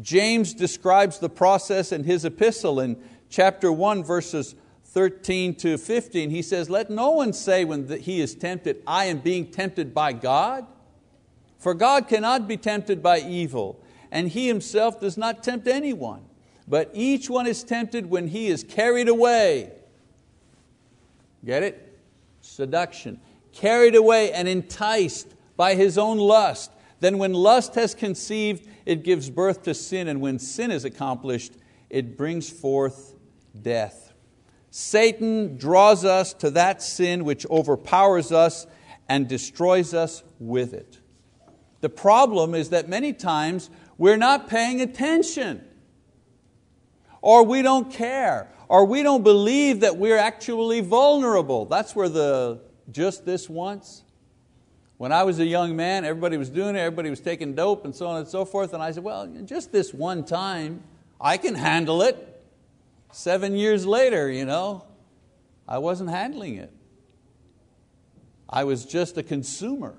James 0.00 0.54
describes 0.54 1.18
the 1.18 1.28
process 1.28 1.90
in 1.90 2.04
his 2.04 2.24
epistle 2.24 2.78
in 2.78 3.02
chapter 3.28 3.72
1, 3.72 4.04
verses 4.04 4.54
13 4.84 5.56
to 5.56 5.76
15. 5.76 6.30
He 6.30 6.42
says, 6.42 6.70
Let 6.70 6.88
no 6.88 7.10
one 7.10 7.32
say 7.32 7.64
when 7.64 7.88
he 7.98 8.20
is 8.20 8.36
tempted, 8.36 8.80
I 8.86 9.06
am 9.06 9.18
being 9.18 9.50
tempted 9.50 9.92
by 9.92 10.12
God. 10.12 10.68
For 11.58 11.74
God 11.74 12.06
cannot 12.06 12.46
be 12.46 12.56
tempted 12.56 13.02
by 13.02 13.18
evil, 13.18 13.82
and 14.12 14.28
He 14.28 14.46
Himself 14.46 15.00
does 15.00 15.18
not 15.18 15.42
tempt 15.42 15.66
anyone. 15.66 16.29
But 16.70 16.90
each 16.94 17.28
one 17.28 17.46
is 17.46 17.62
tempted 17.62 18.06
when 18.06 18.28
he 18.28 18.46
is 18.46 18.64
carried 18.64 19.08
away 19.08 19.72
Get 21.44 21.62
it? 21.62 21.98
Seduction. 22.40 23.20
Carried 23.52 23.94
away 23.94 24.32
and 24.32 24.48
enticed 24.48 25.34
by 25.56 25.74
his 25.74 25.98
own 25.98 26.18
lust. 26.18 26.70
Then, 27.00 27.18
when 27.18 27.32
lust 27.32 27.74
has 27.76 27.94
conceived, 27.94 28.68
it 28.84 29.02
gives 29.02 29.30
birth 29.30 29.62
to 29.62 29.74
sin, 29.74 30.08
and 30.08 30.20
when 30.20 30.38
sin 30.38 30.70
is 30.70 30.84
accomplished, 30.84 31.54
it 31.88 32.16
brings 32.16 32.50
forth 32.50 33.14
death. 33.60 34.12
Satan 34.70 35.56
draws 35.56 36.04
us 36.04 36.32
to 36.34 36.50
that 36.50 36.82
sin 36.82 37.24
which 37.24 37.46
overpowers 37.46 38.30
us 38.30 38.66
and 39.08 39.26
destroys 39.26 39.94
us 39.94 40.22
with 40.38 40.74
it. 40.74 40.98
The 41.80 41.88
problem 41.88 42.54
is 42.54 42.68
that 42.68 42.88
many 42.88 43.12
times 43.12 43.70
we're 43.96 44.18
not 44.18 44.48
paying 44.48 44.80
attention, 44.80 45.64
or 47.22 47.44
we 47.44 47.62
don't 47.62 47.90
care, 47.90 48.50
or 48.68 48.84
we 48.84 49.02
don't 49.02 49.22
believe 49.22 49.80
that 49.80 49.96
we're 49.96 50.18
actually 50.18 50.80
vulnerable. 50.80 51.64
That's 51.64 51.94
where 51.94 52.08
the 52.08 52.60
just 52.90 53.24
this 53.24 53.48
once. 53.48 54.02
When 54.96 55.12
I 55.12 55.22
was 55.22 55.38
a 55.38 55.46
young 55.46 55.76
man, 55.76 56.04
everybody 56.04 56.36
was 56.36 56.50
doing 56.50 56.76
it, 56.76 56.80
everybody 56.80 57.08
was 57.08 57.20
taking 57.20 57.54
dope 57.54 57.86
and 57.86 57.94
so 57.94 58.06
on 58.06 58.18
and 58.18 58.28
so 58.28 58.44
forth, 58.44 58.74
and 58.74 58.82
I 58.82 58.90
said, 58.90 59.02
well, 59.02 59.26
just 59.46 59.72
this 59.72 59.94
one 59.94 60.24
time, 60.24 60.82
I 61.18 61.38
can 61.38 61.54
handle 61.54 62.02
it. 62.02 62.26
Seven 63.10 63.56
years 63.56 63.86
later, 63.86 64.30
you 64.30 64.44
know, 64.44 64.84
I 65.66 65.78
wasn't 65.78 66.10
handling 66.10 66.56
it. 66.56 66.70
I 68.46 68.64
was 68.64 68.84
just 68.84 69.16
a 69.16 69.22
consumer. 69.22 69.96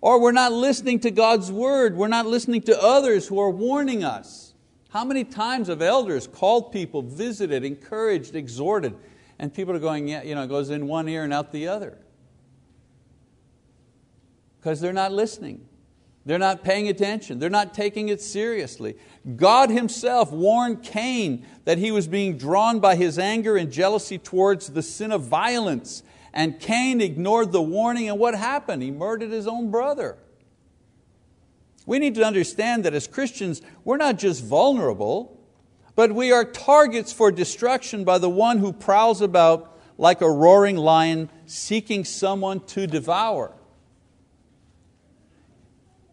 Or 0.00 0.18
we're 0.18 0.32
not 0.32 0.52
listening 0.52 1.00
to 1.00 1.10
God's 1.10 1.52
word, 1.52 1.96
we're 1.96 2.08
not 2.08 2.24
listening 2.24 2.62
to 2.62 2.82
others 2.82 3.28
who 3.28 3.38
are 3.38 3.50
warning 3.50 4.02
us. 4.02 4.53
How 4.94 5.04
many 5.04 5.24
times 5.24 5.66
have 5.66 5.82
elders 5.82 6.28
called 6.28 6.70
people, 6.70 7.02
visited, 7.02 7.64
encouraged, 7.64 8.36
exhorted, 8.36 8.94
and 9.40 9.52
people 9.52 9.74
are 9.74 9.80
going, 9.80 10.06
yeah, 10.06 10.22
you 10.22 10.36
know, 10.36 10.44
it 10.44 10.48
goes 10.48 10.70
in 10.70 10.86
one 10.86 11.08
ear 11.08 11.24
and 11.24 11.32
out 11.32 11.50
the 11.50 11.66
other? 11.66 11.98
Because 14.60 14.80
they're 14.80 14.92
not 14.92 15.10
listening. 15.10 15.66
They're 16.24 16.38
not 16.38 16.62
paying 16.62 16.86
attention. 16.86 17.40
They're 17.40 17.50
not 17.50 17.74
taking 17.74 18.08
it 18.08 18.22
seriously. 18.22 18.94
God 19.34 19.68
Himself 19.68 20.30
warned 20.30 20.84
Cain 20.84 21.44
that 21.64 21.78
he 21.78 21.90
was 21.90 22.06
being 22.06 22.38
drawn 22.38 22.78
by 22.78 22.94
his 22.94 23.18
anger 23.18 23.56
and 23.56 23.72
jealousy 23.72 24.16
towards 24.16 24.68
the 24.68 24.82
sin 24.82 25.10
of 25.10 25.22
violence. 25.22 26.04
And 26.32 26.60
Cain 26.60 27.00
ignored 27.00 27.50
the 27.50 27.60
warning, 27.60 28.08
and 28.08 28.20
what 28.20 28.36
happened? 28.36 28.80
He 28.80 28.92
murdered 28.92 29.32
his 29.32 29.48
own 29.48 29.72
brother. 29.72 30.18
We 31.86 31.98
need 31.98 32.14
to 32.14 32.24
understand 32.24 32.84
that 32.84 32.94
as 32.94 33.06
Christians, 33.06 33.60
we're 33.84 33.96
not 33.96 34.18
just 34.18 34.44
vulnerable, 34.44 35.40
but 35.96 36.12
we 36.12 36.32
are 36.32 36.44
targets 36.44 37.12
for 37.12 37.30
destruction 37.30 38.04
by 38.04 38.18
the 38.18 38.30
one 38.30 38.58
who 38.58 38.72
prowls 38.72 39.20
about 39.20 39.78
like 39.96 40.20
a 40.20 40.30
roaring 40.30 40.76
lion 40.76 41.30
seeking 41.46 42.04
someone 42.04 42.60
to 42.66 42.86
devour. 42.86 43.52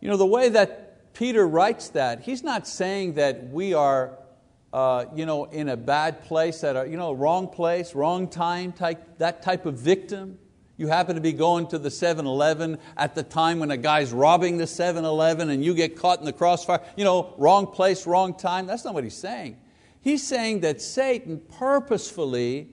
You 0.01 0.09
know, 0.09 0.17
the 0.17 0.25
way 0.25 0.49
that 0.49 1.13
Peter 1.13 1.47
writes 1.47 1.89
that, 1.89 2.21
he's 2.21 2.43
not 2.43 2.67
saying 2.67 3.13
that 3.13 3.49
we 3.49 3.73
are 3.73 4.17
uh, 4.73 5.05
you 5.13 5.25
know, 5.25 5.45
in 5.45 5.69
a 5.69 5.75
bad 5.75 6.23
place, 6.23 6.63
at 6.63 6.75
a 6.75 6.87
you 6.87 6.95
know, 6.95 7.11
wrong 7.11 7.47
place, 7.47 7.93
wrong 7.93 8.27
time, 8.29 8.71
type, 8.71 9.17
that 9.17 9.41
type 9.41 9.65
of 9.65 9.75
victim. 9.77 10.37
You 10.81 10.87
happen 10.87 11.13
to 11.13 11.21
be 11.21 11.31
going 11.31 11.67
to 11.67 11.77
the 11.77 11.91
7 11.91 12.25
Eleven 12.25 12.79
at 12.97 13.13
the 13.13 13.21
time 13.21 13.59
when 13.59 13.69
a 13.69 13.77
guy's 13.77 14.11
robbing 14.11 14.57
the 14.57 14.65
7 14.65 15.05
Eleven 15.05 15.51
and 15.51 15.63
you 15.63 15.75
get 15.75 15.95
caught 15.95 16.17
in 16.17 16.25
the 16.25 16.33
crossfire. 16.33 16.81
You 16.95 17.03
know, 17.03 17.35
wrong 17.37 17.67
place, 17.67 18.07
wrong 18.07 18.33
time. 18.33 18.65
That's 18.65 18.83
not 18.83 18.95
what 18.95 19.03
he's 19.03 19.15
saying. 19.15 19.57
He's 19.99 20.25
saying 20.25 20.61
that 20.61 20.81
Satan 20.81 21.39
purposefully 21.59 22.69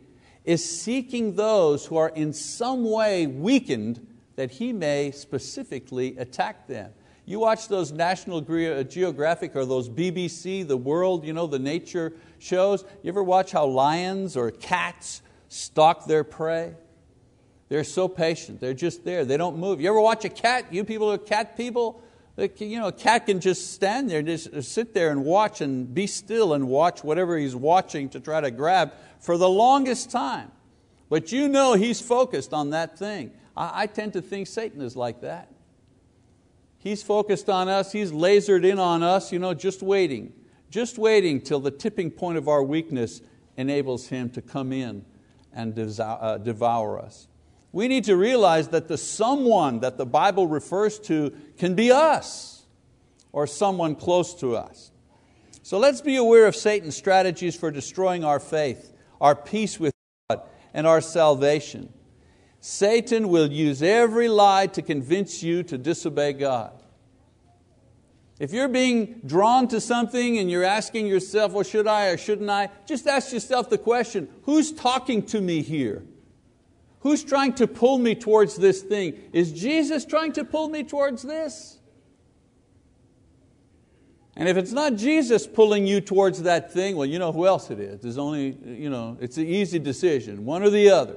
is 0.46 0.64
seeking 0.64 1.36
those 1.36 1.84
who 1.84 1.98
are 1.98 2.08
in 2.08 2.32
some 2.32 2.90
way 2.90 3.26
weakened 3.26 4.06
that 4.36 4.52
he 4.52 4.72
may 4.72 5.10
specifically 5.10 6.16
attack 6.16 6.66
them. 6.66 6.90
You 7.26 7.40
watch 7.40 7.68
those 7.68 7.92
National 7.92 8.38
uh, 8.38 8.84
Geographic 8.84 9.54
or 9.54 9.66
those 9.66 9.90
BBC, 9.90 10.66
the 10.66 10.78
world, 10.78 11.26
you 11.26 11.34
know, 11.34 11.46
the 11.46 11.58
nature 11.58 12.14
shows. 12.38 12.86
You 13.02 13.10
ever 13.10 13.22
watch 13.22 13.52
how 13.52 13.66
lions 13.66 14.34
or 14.34 14.50
cats 14.50 15.20
stalk 15.48 16.06
their 16.06 16.24
prey? 16.24 16.72
They're 17.68 17.84
so 17.84 18.08
patient. 18.08 18.60
They're 18.60 18.74
just 18.74 19.04
there. 19.04 19.24
They 19.24 19.36
don't 19.36 19.58
move. 19.58 19.80
You 19.80 19.88
ever 19.90 20.00
watch 20.00 20.24
a 20.24 20.30
cat? 20.30 20.72
You 20.72 20.84
people 20.84 21.12
are 21.12 21.18
cat 21.18 21.56
people? 21.56 22.02
You 22.56 22.78
know, 22.78 22.88
a 22.88 22.92
cat 22.92 23.26
can 23.26 23.40
just 23.40 23.72
stand 23.72 24.08
there, 24.08 24.22
just 24.22 24.62
sit 24.62 24.94
there 24.94 25.10
and 25.10 25.24
watch 25.24 25.60
and 25.60 25.92
be 25.92 26.06
still 26.06 26.54
and 26.54 26.68
watch 26.68 27.02
whatever 27.02 27.36
he's 27.36 27.56
watching 27.56 28.08
to 28.10 28.20
try 28.20 28.40
to 28.40 28.50
grab 28.50 28.92
for 29.18 29.36
the 29.36 29.48
longest 29.48 30.10
time. 30.10 30.52
But 31.08 31.32
you 31.32 31.48
know 31.48 31.74
he's 31.74 32.00
focused 32.00 32.52
on 32.52 32.70
that 32.70 32.98
thing. 32.98 33.32
I, 33.56 33.82
I 33.82 33.86
tend 33.86 34.12
to 34.12 34.22
think 34.22 34.46
Satan 34.46 34.80
is 34.80 34.94
like 34.94 35.22
that. 35.22 35.50
He's 36.78 37.02
focused 37.02 37.50
on 37.50 37.68
us, 37.68 37.92
he's 37.92 38.12
lasered 38.12 38.64
in 38.64 38.78
on 38.78 39.02
us, 39.02 39.32
you 39.32 39.38
know, 39.38 39.52
just 39.52 39.82
waiting, 39.82 40.32
just 40.70 40.96
waiting 40.96 41.40
till 41.40 41.58
the 41.58 41.72
tipping 41.72 42.10
point 42.10 42.38
of 42.38 42.46
our 42.46 42.62
weakness 42.62 43.20
enables 43.56 44.06
him 44.06 44.30
to 44.30 44.40
come 44.40 44.72
in 44.72 45.04
and 45.52 45.76
uh, 46.00 46.38
devour 46.38 47.00
us. 47.00 47.27
We 47.72 47.88
need 47.88 48.04
to 48.04 48.16
realize 48.16 48.68
that 48.68 48.88
the 48.88 48.96
someone 48.96 49.80
that 49.80 49.98
the 49.98 50.06
Bible 50.06 50.46
refers 50.46 50.98
to 51.00 51.32
can 51.58 51.74
be 51.74 51.90
us 51.90 52.64
or 53.32 53.46
someone 53.46 53.94
close 53.94 54.34
to 54.36 54.56
us. 54.56 54.90
So 55.62 55.78
let's 55.78 56.00
be 56.00 56.16
aware 56.16 56.46
of 56.46 56.56
Satan's 56.56 56.96
strategies 56.96 57.54
for 57.54 57.70
destroying 57.70 58.24
our 58.24 58.40
faith, 58.40 58.92
our 59.20 59.34
peace 59.34 59.78
with 59.78 59.92
God, 60.30 60.42
and 60.72 60.86
our 60.86 61.02
salvation. 61.02 61.92
Satan 62.60 63.28
will 63.28 63.52
use 63.52 63.82
every 63.82 64.28
lie 64.28 64.66
to 64.68 64.82
convince 64.82 65.42
you 65.42 65.62
to 65.64 65.76
disobey 65.76 66.32
God. 66.32 66.72
If 68.38 68.52
you're 68.52 68.68
being 68.68 69.20
drawn 69.26 69.68
to 69.68 69.80
something 69.80 70.38
and 70.38 70.50
you're 70.50 70.64
asking 70.64 71.06
yourself, 71.06 71.52
well, 71.52 71.64
should 71.64 71.86
I 71.86 72.06
or 72.06 72.16
shouldn't 72.16 72.48
I? 72.48 72.70
Just 72.86 73.06
ask 73.06 73.32
yourself 73.32 73.68
the 73.68 73.78
question 73.78 74.28
who's 74.44 74.72
talking 74.72 75.22
to 75.26 75.40
me 75.40 75.62
here? 75.62 76.04
Who's 77.00 77.22
trying 77.22 77.54
to 77.54 77.66
pull 77.66 77.98
me 77.98 78.14
towards 78.14 78.56
this 78.56 78.82
thing? 78.82 79.18
Is 79.32 79.52
Jesus 79.52 80.04
trying 80.04 80.32
to 80.32 80.44
pull 80.44 80.68
me 80.68 80.82
towards 80.82 81.22
this? 81.22 81.78
And 84.36 84.48
if 84.48 84.56
it's 84.56 84.72
not 84.72 84.94
Jesus 84.94 85.46
pulling 85.46 85.86
you 85.86 86.00
towards 86.00 86.42
that 86.44 86.72
thing, 86.72 86.96
well, 86.96 87.06
you 87.06 87.18
know 87.18 87.32
who 87.32 87.46
else 87.46 87.70
it 87.70 87.80
is. 87.80 88.00
There's 88.00 88.18
only, 88.18 88.56
you 88.64 88.88
know, 88.88 89.16
it's 89.20 89.36
an 89.36 89.46
easy 89.46 89.80
decision, 89.80 90.44
one 90.44 90.62
or 90.62 90.70
the 90.70 90.90
other. 90.90 91.16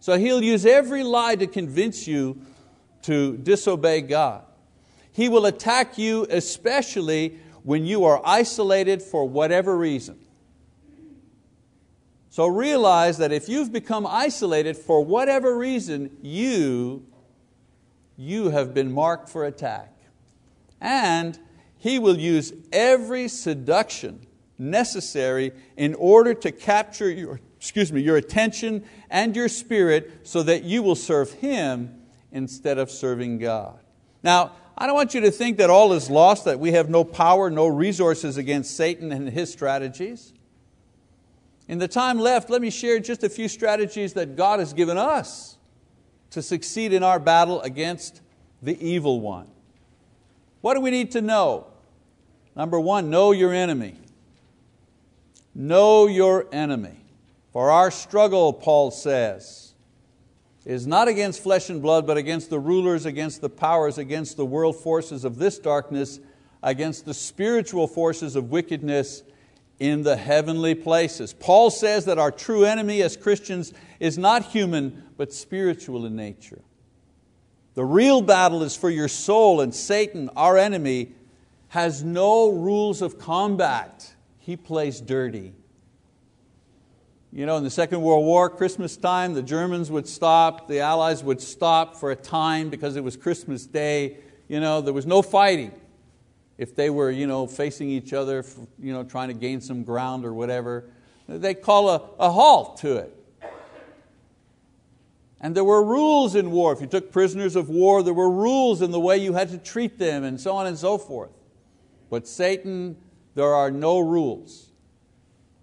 So 0.00 0.18
he'll 0.18 0.42
use 0.42 0.64
every 0.64 1.02
lie 1.02 1.36
to 1.36 1.46
convince 1.46 2.06
you 2.06 2.40
to 3.02 3.36
disobey 3.36 4.00
God. 4.00 4.44
He 5.12 5.28
will 5.28 5.46
attack 5.46 5.98
you 5.98 6.26
especially 6.30 7.38
when 7.62 7.84
you 7.84 8.04
are 8.06 8.22
isolated 8.24 9.02
for 9.02 9.28
whatever 9.28 9.76
reason. 9.76 10.18
So 12.30 12.46
realize 12.46 13.18
that 13.18 13.32
if 13.32 13.48
you've 13.48 13.72
become 13.72 14.06
isolated 14.06 14.76
for 14.76 15.04
whatever 15.04 15.56
reason, 15.58 16.16
you, 16.22 17.04
you 18.16 18.50
have 18.50 18.72
been 18.72 18.92
marked 18.92 19.28
for 19.28 19.44
attack. 19.44 19.92
And 20.80 21.38
he 21.76 21.98
will 21.98 22.18
use 22.18 22.52
every 22.72 23.26
seduction 23.26 24.26
necessary 24.60 25.52
in 25.76 25.94
order 25.94 26.34
to 26.34 26.52
capture 26.52 27.10
your, 27.10 27.40
excuse 27.56 27.90
me, 27.90 28.00
your 28.02 28.16
attention 28.16 28.84
and 29.08 29.34
your 29.34 29.48
spirit 29.48 30.20
so 30.22 30.42
that 30.42 30.62
you 30.62 30.82
will 30.82 30.94
serve 30.94 31.32
Him 31.32 32.02
instead 32.30 32.78
of 32.78 32.90
serving 32.90 33.38
God. 33.38 33.80
Now, 34.22 34.52
I 34.76 34.86
don't 34.86 34.94
want 34.94 35.14
you 35.14 35.22
to 35.22 35.30
think 35.30 35.58
that 35.58 35.70
all 35.70 35.92
is 35.94 36.08
lost, 36.08 36.44
that 36.44 36.60
we 36.60 36.72
have 36.72 36.88
no 36.88 37.02
power, 37.02 37.50
no 37.50 37.66
resources 37.66 38.36
against 38.36 38.76
Satan 38.76 39.10
and 39.10 39.28
his 39.28 39.50
strategies. 39.50 40.32
In 41.70 41.78
the 41.78 41.86
time 41.86 42.18
left, 42.18 42.50
let 42.50 42.60
me 42.60 42.68
share 42.68 42.98
just 42.98 43.22
a 43.22 43.28
few 43.28 43.46
strategies 43.46 44.14
that 44.14 44.34
God 44.34 44.58
has 44.58 44.72
given 44.72 44.98
us 44.98 45.56
to 46.30 46.42
succeed 46.42 46.92
in 46.92 47.04
our 47.04 47.20
battle 47.20 47.60
against 47.60 48.22
the 48.60 48.76
evil 48.84 49.20
one. 49.20 49.46
What 50.62 50.74
do 50.74 50.80
we 50.80 50.90
need 50.90 51.12
to 51.12 51.20
know? 51.20 51.68
Number 52.56 52.80
one, 52.80 53.08
know 53.08 53.30
your 53.30 53.54
enemy. 53.54 53.94
Know 55.54 56.08
your 56.08 56.48
enemy. 56.50 57.04
For 57.52 57.70
our 57.70 57.92
struggle, 57.92 58.52
Paul 58.52 58.90
says, 58.90 59.72
is 60.64 60.88
not 60.88 61.06
against 61.06 61.40
flesh 61.40 61.70
and 61.70 61.80
blood, 61.80 62.04
but 62.04 62.16
against 62.16 62.50
the 62.50 62.58
rulers, 62.58 63.06
against 63.06 63.42
the 63.42 63.48
powers, 63.48 63.96
against 63.96 64.36
the 64.36 64.44
world 64.44 64.74
forces 64.74 65.24
of 65.24 65.38
this 65.38 65.60
darkness, 65.60 66.18
against 66.64 67.04
the 67.04 67.14
spiritual 67.14 67.86
forces 67.86 68.34
of 68.34 68.50
wickedness 68.50 69.22
in 69.80 70.02
the 70.02 70.16
heavenly 70.16 70.74
places. 70.74 71.32
Paul 71.32 71.70
says 71.70 72.04
that 72.04 72.18
our 72.18 72.30
true 72.30 72.64
enemy 72.64 73.02
as 73.02 73.16
Christians 73.16 73.72
is 73.98 74.18
not 74.18 74.44
human, 74.44 75.02
but 75.16 75.32
spiritual 75.32 76.04
in 76.04 76.14
nature. 76.14 76.60
The 77.74 77.84
real 77.84 78.20
battle 78.20 78.62
is 78.62 78.76
for 78.76 78.90
your 78.90 79.08
soul, 79.08 79.62
and 79.62 79.74
Satan, 79.74 80.28
our 80.36 80.58
enemy, 80.58 81.12
has 81.68 82.04
no 82.04 82.50
rules 82.50 83.00
of 83.00 83.18
combat. 83.18 84.14
He 84.38 84.56
plays 84.56 85.00
dirty. 85.00 85.54
You 87.32 87.46
know, 87.46 87.56
in 87.56 87.64
the 87.64 87.70
Second 87.70 88.02
World 88.02 88.24
War, 88.24 88.50
Christmas 88.50 88.96
time, 88.96 89.34
the 89.34 89.42
Germans 89.42 89.90
would 89.90 90.08
stop, 90.08 90.66
the 90.68 90.80
Allies 90.80 91.22
would 91.22 91.40
stop 91.40 91.96
for 91.96 92.10
a 92.10 92.16
time 92.16 92.68
because 92.70 92.96
it 92.96 93.04
was 93.04 93.16
Christmas 93.16 93.66
Day. 93.66 94.18
You 94.48 94.58
know, 94.58 94.80
there 94.80 94.92
was 94.92 95.06
no 95.06 95.22
fighting. 95.22 95.72
If 96.60 96.76
they 96.76 96.90
were 96.90 97.10
you 97.10 97.26
know, 97.26 97.46
facing 97.46 97.88
each 97.88 98.12
other, 98.12 98.44
you 98.78 98.92
know, 98.92 99.02
trying 99.02 99.28
to 99.28 99.34
gain 99.34 99.62
some 99.62 99.82
ground 99.82 100.26
or 100.26 100.34
whatever, 100.34 100.84
they 101.26 101.54
call 101.54 101.88
a, 101.88 102.02
a 102.18 102.30
halt 102.30 102.76
to 102.82 102.96
it. 102.96 103.16
And 105.40 105.54
there 105.54 105.64
were 105.64 105.82
rules 105.82 106.34
in 106.34 106.50
war. 106.50 106.74
If 106.74 106.82
you 106.82 106.86
took 106.86 107.12
prisoners 107.12 107.56
of 107.56 107.70
war, 107.70 108.02
there 108.02 108.12
were 108.12 108.28
rules 108.28 108.82
in 108.82 108.90
the 108.90 109.00
way 109.00 109.16
you 109.16 109.32
had 109.32 109.48
to 109.48 109.56
treat 109.56 109.98
them, 109.98 110.22
and 110.22 110.38
so 110.38 110.54
on 110.54 110.66
and 110.66 110.76
so 110.76 110.98
forth. 110.98 111.30
But 112.10 112.28
Satan, 112.28 112.98
there 113.34 113.54
are 113.54 113.70
no 113.70 113.98
rules. 113.98 114.68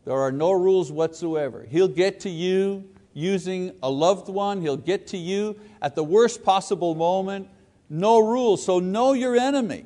There 0.03 0.17
are 0.17 0.31
no 0.31 0.51
rules 0.51 0.91
whatsoever. 0.91 1.67
He'll 1.69 1.87
get 1.87 2.21
to 2.21 2.29
you 2.29 2.89
using 3.13 3.75
a 3.83 3.91
loved 3.91 4.29
one, 4.29 4.61
he'll 4.61 4.77
get 4.77 5.05
to 5.07 5.17
you 5.17 5.59
at 5.79 5.93
the 5.93 6.03
worst 6.03 6.43
possible 6.43 6.95
moment. 6.95 7.49
No 7.87 8.17
rules. 8.17 8.65
So 8.65 8.79
know 8.79 9.13
your 9.13 9.35
enemy. 9.35 9.85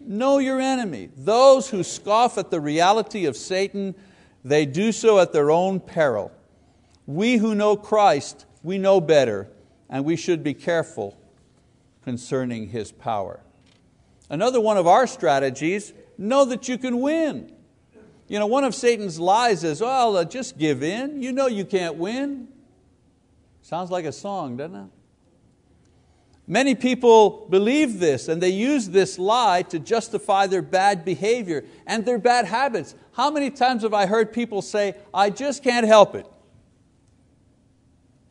Know 0.00 0.38
your 0.38 0.60
enemy. 0.60 1.10
Those 1.16 1.70
who 1.70 1.82
scoff 1.82 2.38
at 2.38 2.50
the 2.50 2.60
reality 2.60 3.26
of 3.26 3.36
Satan, 3.36 3.94
they 4.44 4.66
do 4.66 4.92
so 4.92 5.18
at 5.18 5.32
their 5.32 5.50
own 5.50 5.80
peril. 5.80 6.32
We 7.06 7.36
who 7.36 7.54
know 7.54 7.76
Christ, 7.76 8.46
we 8.62 8.78
know 8.78 9.00
better, 9.00 9.48
and 9.88 10.04
we 10.04 10.16
should 10.16 10.42
be 10.42 10.54
careful 10.54 11.18
concerning 12.02 12.68
His 12.68 12.92
power. 12.92 13.40
Another 14.30 14.60
one 14.60 14.76
of 14.76 14.86
our 14.86 15.06
strategies, 15.06 15.92
know 16.16 16.44
that 16.44 16.68
you 16.68 16.78
can 16.78 17.00
win. 17.00 17.52
You 18.28 18.38
know, 18.38 18.46
one 18.46 18.62
of 18.62 18.76
Satan's 18.76 19.18
lies 19.18 19.64
is, 19.64 19.80
well, 19.80 20.16
uh, 20.16 20.24
just 20.24 20.56
give 20.56 20.84
in. 20.84 21.20
You 21.20 21.32
know 21.32 21.48
you 21.48 21.64
can't 21.64 21.96
win. 21.96 22.46
Sounds 23.60 23.90
like 23.90 24.04
a 24.04 24.12
song, 24.12 24.56
doesn't 24.56 24.76
it? 24.76 24.90
Many 26.50 26.74
people 26.74 27.46
believe 27.48 28.00
this 28.00 28.26
and 28.26 28.42
they 28.42 28.48
use 28.48 28.88
this 28.88 29.20
lie 29.20 29.62
to 29.62 29.78
justify 29.78 30.48
their 30.48 30.62
bad 30.62 31.04
behavior 31.04 31.64
and 31.86 32.04
their 32.04 32.18
bad 32.18 32.44
habits. 32.44 32.96
How 33.12 33.30
many 33.30 33.52
times 33.52 33.84
have 33.84 33.94
I 33.94 34.06
heard 34.06 34.32
people 34.32 34.60
say, 34.60 34.96
I 35.14 35.30
just 35.30 35.62
can't 35.62 35.86
help 35.86 36.16
it? 36.16 36.26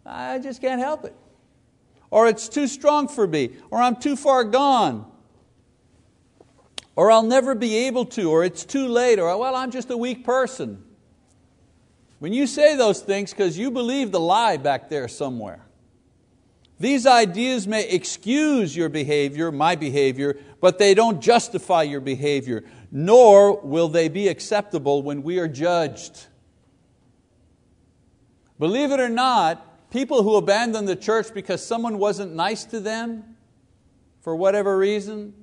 I 0.06 0.38
just 0.40 0.60
can't 0.60 0.82
help 0.82 1.06
it. 1.06 1.16
Or 2.12 2.28
it's 2.28 2.50
too 2.50 2.68
strong 2.68 3.08
for 3.08 3.26
me, 3.26 3.52
or 3.72 3.82
I'm 3.82 3.96
too 3.96 4.18
far 4.18 4.44
gone, 4.44 5.10
or 6.98 7.12
I'll 7.14 7.24
never 7.24 7.56
be 7.56 7.88
able 7.88 8.04
to, 8.08 8.30
or 8.30 8.44
it's 8.44 8.66
too 8.66 8.90
late, 8.90 9.18
or 9.18 9.38
well, 9.38 9.56
I'm 9.56 9.72
just 9.72 9.92
a 9.92 9.98
weak 9.98 10.26
person. 10.26 10.84
When 12.18 12.34
you 12.34 12.48
say 12.48 12.76
those 12.76 13.00
things, 13.00 13.32
because 13.32 13.58
you 13.58 13.72
believe 13.72 14.12
the 14.12 14.20
lie 14.20 14.58
back 14.58 14.90
there 14.90 15.08
somewhere. 15.08 15.62
These 16.80 17.06
ideas 17.06 17.68
may 17.68 17.88
excuse 17.89 18.76
your 18.76 18.88
behavior, 18.88 19.52
my 19.52 19.76
behavior, 19.76 20.38
but 20.62 20.80
they 20.80 20.94
don't 20.94 21.22
justify 21.22 21.84
your 21.84 22.00
behavior, 22.00 22.63
nor 22.89 23.60
will 23.60 23.89
they 23.89 24.08
be 24.08 24.30
acceptable 24.30 25.04
when 25.04 25.22
we 25.22 25.39
are 25.39 25.48
judged. 25.48 26.28
Believe 28.58 28.92
it 28.92 29.00
or 29.00 29.10
not, 29.10 29.89
people 29.92 30.24
who 30.24 30.36
abandon 30.36 30.86
the 30.86 30.96
church 30.96 31.34
because 31.34 31.65
someone 31.65 31.98
wasn't 31.98 32.34
nice 32.34 32.63
to 32.65 32.80
them, 32.80 33.36
for 34.22 34.36
whatever 34.36 34.78
reason, 34.78 35.34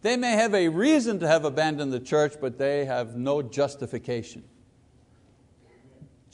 they 0.00 0.16
may 0.16 0.32
have 0.32 0.54
a 0.54 0.68
reason 0.68 1.18
to 1.18 1.26
have 1.26 1.44
abandoned 1.44 1.92
the 1.92 2.00
church, 2.00 2.34
but 2.40 2.56
they 2.56 2.84
have 2.86 3.16
no 3.16 3.42
justification. 3.42 4.44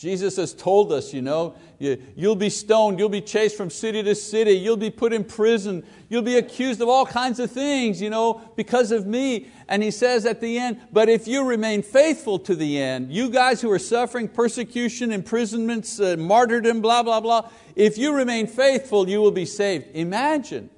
Jesus 0.05 0.37
has 0.37 0.53
told 0.53 0.93
us, 0.93 1.15
you 1.15 1.23
know, 1.23 1.55
you'll 1.79 2.37
be 2.37 2.51
stoned, 2.51 2.99
you'll 2.99 3.09
be 3.09 3.23
chased 3.23 3.57
from 3.57 3.71
city 3.71 4.03
to 4.03 4.15
city, 4.15 4.53
you'll 4.53 4.77
be 4.77 4.91
put 4.91 5.15
in 5.15 5.25
prison, 5.25 5.83
you'll 6.11 6.21
be 6.21 6.37
accused 6.37 6.83
of 6.83 6.91
all 6.91 7.07
kinds 7.07 7.41
of 7.41 7.51
things, 7.51 8.03
you 8.03 8.11
know, 8.11 8.43
because 8.55 8.93
of 8.93 9.07
me. 9.07 9.49
And 9.67 9.83
he 9.83 9.91
says 9.91 10.27
at 10.27 10.43
the 10.43 10.59
end, 10.59 10.79
but 10.93 11.09
if 11.09 11.27
you 11.27 11.43
remain 11.43 11.83
faithful 11.83 12.39
to 12.41 12.55
the 12.55 12.79
end, 12.79 13.13
you 13.15 13.31
guys 13.31 13.63
who 13.63 13.71
are 13.71 13.79
suffering 13.79 14.29
persecution, 14.29 15.11
imprisonments, 15.11 15.99
uh, 15.99 16.17
martyrdom, 16.19 16.83
blah, 16.83 17.03
blah, 17.03 17.21
blah, 17.21 17.49
if 17.75 17.97
you 17.97 18.13
remain 18.13 18.47
faithful, 18.47 19.09
you 19.09 19.23
will 19.23 19.31
be 19.31 19.47
saved. 19.47 19.87
Imagine. 19.95 20.69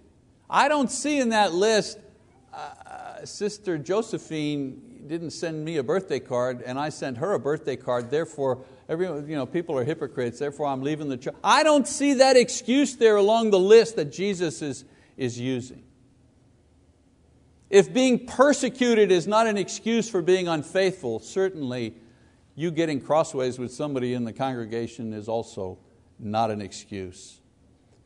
I 0.49 0.69
don't 0.69 0.89
see 0.89 1.19
in 1.19 1.31
that 1.31 1.53
list 1.53 1.99
Sister 3.25 3.77
Josephine 3.77 5.03
didn't 5.07 5.31
send 5.31 5.65
me 5.65 5.77
a 5.77 5.83
birthday 5.83 6.21
card 6.21 6.63
and 6.63 6.79
I 6.79 6.89
sent 6.89 7.19
her 7.19 7.33
a 7.33 7.39
birthday 7.39 7.77
card, 7.77 8.11
therefore 8.11 8.65
every, 8.89 9.07
you 9.07 9.37
know, 9.37 9.47
people 9.47 9.79
are 9.79 9.85
hypocrites, 9.85 10.39
therefore 10.39 10.67
I'm 10.67 10.83
leaving 10.83 11.09
the 11.09 11.17
church. 11.17 11.35
I 11.43 11.63
don't 11.63 11.87
see 11.87 12.15
that 12.15 12.37
excuse 12.37 12.97
there 12.97 13.17
along 13.17 13.51
the 13.51 13.59
list 13.59 13.97
that 13.97 14.13
Jesus 14.13 14.63
is, 14.63 14.85
is 15.17 15.39
using. 15.39 15.83
If 17.69 17.93
being 17.93 18.27
persecuted 18.27 19.11
is 19.11 19.27
not 19.27 19.47
an 19.47 19.59
excuse 19.59 20.09
for 20.09 20.23
being 20.23 20.47
unfaithful, 20.47 21.19
certainly 21.19 21.95
you 22.55 22.71
getting 22.71 23.01
crossways 23.01 23.59
with 23.59 23.73
somebody 23.73 24.15
in 24.15 24.25
the 24.25 24.33
congregation 24.33 25.13
is 25.13 25.29
also 25.29 25.79
not 26.19 26.51
an 26.51 26.61
excuse. 26.61 27.41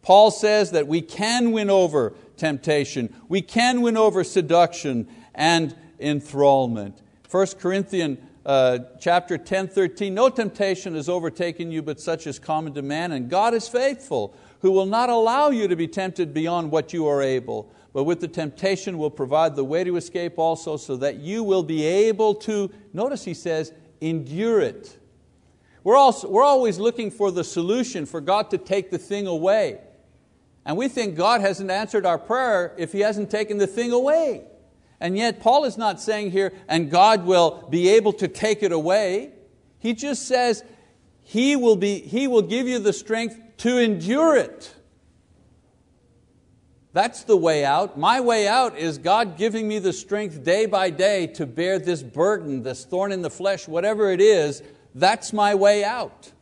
Paul 0.02 0.30
says 0.30 0.70
that 0.70 0.86
we 0.86 1.02
can 1.02 1.52
win 1.52 1.68
over 1.68 2.14
temptation, 2.36 3.14
we 3.28 3.42
can 3.42 3.82
win 3.82 3.96
over 3.96 4.24
seduction 4.24 5.08
and 5.34 5.76
enthrallment. 6.00 6.94
1 7.30 7.46
Corinthians 7.58 8.18
uh, 8.46 8.78
chapter 8.98 9.36
10, 9.36 9.68
13, 9.68 10.14
no 10.14 10.28
temptation 10.28 10.94
has 10.94 11.08
overtaken 11.08 11.70
you 11.70 11.82
but 11.82 12.00
such 12.00 12.26
as 12.26 12.38
common 12.38 12.72
to 12.74 12.82
man, 12.82 13.12
and 13.12 13.28
God 13.28 13.54
is 13.54 13.68
faithful, 13.68 14.34
who 14.60 14.70
will 14.70 14.86
not 14.86 15.10
allow 15.10 15.50
you 15.50 15.68
to 15.68 15.76
be 15.76 15.86
tempted 15.86 16.32
beyond 16.32 16.70
what 16.70 16.92
you 16.92 17.06
are 17.06 17.22
able, 17.22 17.70
but 17.92 18.04
with 18.04 18.20
the 18.20 18.28
temptation 18.28 18.98
will 18.98 19.10
provide 19.10 19.56
the 19.56 19.64
way 19.64 19.84
to 19.84 19.96
escape 19.96 20.38
also, 20.38 20.76
so 20.76 20.96
that 20.96 21.16
you 21.16 21.42
will 21.42 21.62
be 21.62 21.84
able 21.84 22.34
to, 22.34 22.70
notice 22.92 23.24
he 23.24 23.34
says, 23.34 23.72
endure 24.00 24.60
it. 24.60 24.98
We're, 25.84 25.96
also, 25.96 26.28
we're 26.28 26.44
always 26.44 26.78
looking 26.78 27.10
for 27.10 27.30
the 27.30 27.44
solution, 27.44 28.06
for 28.06 28.20
God 28.20 28.50
to 28.50 28.58
take 28.58 28.90
the 28.90 28.98
thing 28.98 29.26
away. 29.26 29.80
And 30.64 30.76
we 30.76 30.88
think 30.88 31.16
God 31.16 31.40
hasn't 31.40 31.70
answered 31.70 32.04
our 32.04 32.18
prayer 32.18 32.74
if 32.78 32.92
He 32.92 33.00
hasn't 33.00 33.30
taken 33.30 33.58
the 33.58 33.66
thing 33.66 33.92
away. 33.92 34.44
And 35.00 35.16
yet, 35.16 35.40
Paul 35.40 35.64
is 35.64 35.78
not 35.78 36.00
saying 36.00 36.30
here, 36.30 36.52
and 36.68 36.90
God 36.90 37.24
will 37.24 37.66
be 37.70 37.88
able 37.88 38.12
to 38.14 38.28
take 38.28 38.62
it 38.62 38.70
away. 38.70 39.32
He 39.78 39.94
just 39.94 40.28
says, 40.28 40.62
He 41.22 41.56
will, 41.56 41.76
be, 41.76 42.00
he 42.00 42.28
will 42.28 42.42
give 42.42 42.68
you 42.68 42.78
the 42.78 42.92
strength 42.92 43.40
to 43.58 43.78
endure 43.78 44.36
it. 44.36 44.74
That's 46.92 47.22
the 47.22 47.36
way 47.36 47.64
out. 47.64 47.98
My 47.98 48.20
way 48.20 48.48
out 48.48 48.76
is 48.76 48.98
God 48.98 49.36
giving 49.36 49.68
me 49.68 49.78
the 49.78 49.92
strength 49.92 50.42
day 50.42 50.66
by 50.66 50.90
day 50.90 51.28
to 51.28 51.46
bear 51.46 51.78
this 51.78 52.02
burden, 52.02 52.62
this 52.62 52.84
thorn 52.84 53.12
in 53.12 53.22
the 53.22 53.30
flesh, 53.30 53.68
whatever 53.68 54.10
it 54.10 54.20
is. 54.20 54.62
That's 54.94 55.32
my 55.32 55.54
way 55.54 55.84
out. 55.84 56.32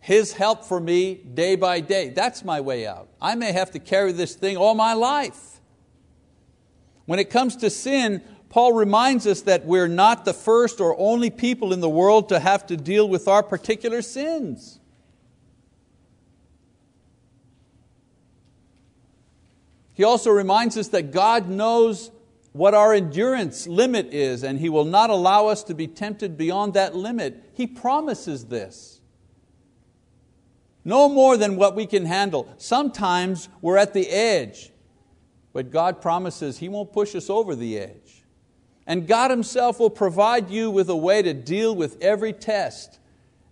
His 0.00 0.32
help 0.32 0.64
for 0.64 0.80
me 0.80 1.14
day 1.16 1.54
by 1.54 1.80
day. 1.80 2.08
That's 2.08 2.42
my 2.42 2.62
way 2.62 2.86
out. 2.86 3.08
I 3.20 3.34
may 3.34 3.52
have 3.52 3.72
to 3.72 3.78
carry 3.78 4.12
this 4.12 4.34
thing 4.34 4.56
all 4.56 4.74
my 4.74 4.94
life. 4.94 5.57
When 7.08 7.18
it 7.18 7.30
comes 7.30 7.56
to 7.56 7.70
sin, 7.70 8.22
Paul 8.50 8.74
reminds 8.74 9.26
us 9.26 9.40
that 9.40 9.64
we're 9.64 9.88
not 9.88 10.26
the 10.26 10.34
first 10.34 10.78
or 10.78 10.94
only 10.98 11.30
people 11.30 11.72
in 11.72 11.80
the 11.80 11.88
world 11.88 12.28
to 12.28 12.38
have 12.38 12.66
to 12.66 12.76
deal 12.76 13.08
with 13.08 13.26
our 13.26 13.42
particular 13.42 14.02
sins. 14.02 14.78
He 19.94 20.04
also 20.04 20.30
reminds 20.30 20.76
us 20.76 20.88
that 20.88 21.10
God 21.10 21.48
knows 21.48 22.10
what 22.52 22.74
our 22.74 22.92
endurance 22.92 23.66
limit 23.66 24.12
is, 24.12 24.44
and 24.44 24.58
He 24.58 24.68
will 24.68 24.84
not 24.84 25.08
allow 25.08 25.46
us 25.46 25.62
to 25.62 25.74
be 25.74 25.86
tempted 25.86 26.36
beyond 26.36 26.74
that 26.74 26.94
limit. 26.94 27.42
He 27.54 27.66
promises 27.66 28.44
this. 28.44 29.00
No 30.84 31.08
more 31.08 31.38
than 31.38 31.56
what 31.56 31.74
we 31.74 31.86
can 31.86 32.04
handle. 32.04 32.54
Sometimes 32.58 33.48
we're 33.62 33.78
at 33.78 33.94
the 33.94 34.10
edge, 34.10 34.72
but 35.58 35.72
God 35.72 36.00
promises 36.00 36.58
He 36.58 36.68
won't 36.68 36.92
push 36.92 37.16
us 37.16 37.28
over 37.28 37.56
the 37.56 37.80
edge. 37.80 38.22
And 38.86 39.08
God 39.08 39.32
Himself 39.32 39.80
will 39.80 39.90
provide 39.90 40.50
you 40.50 40.70
with 40.70 40.88
a 40.88 40.94
way 40.94 41.20
to 41.20 41.34
deal 41.34 41.74
with 41.74 42.00
every 42.00 42.32
test 42.32 43.00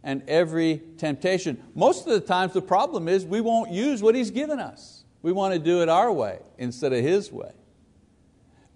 and 0.05 0.23
every 0.29 0.83
temptation. 0.99 1.61
Most 1.75 2.07
of 2.07 2.13
the 2.13 2.21
times 2.21 2.53
the 2.53 2.63
problem 2.63 3.09
is 3.09 3.25
we 3.25 3.41
won't 3.41 3.73
use 3.73 4.05
what 4.05 4.15
He's 4.15 4.31
given 4.31 4.61
us. 4.61 5.03
We 5.23 5.33
want 5.33 5.55
to 5.55 5.59
do 5.59 5.83
it 5.83 5.89
our 5.89 6.13
way 6.13 6.39
instead 6.59 6.93
of 6.93 7.03
His 7.03 7.33
way. 7.33 7.51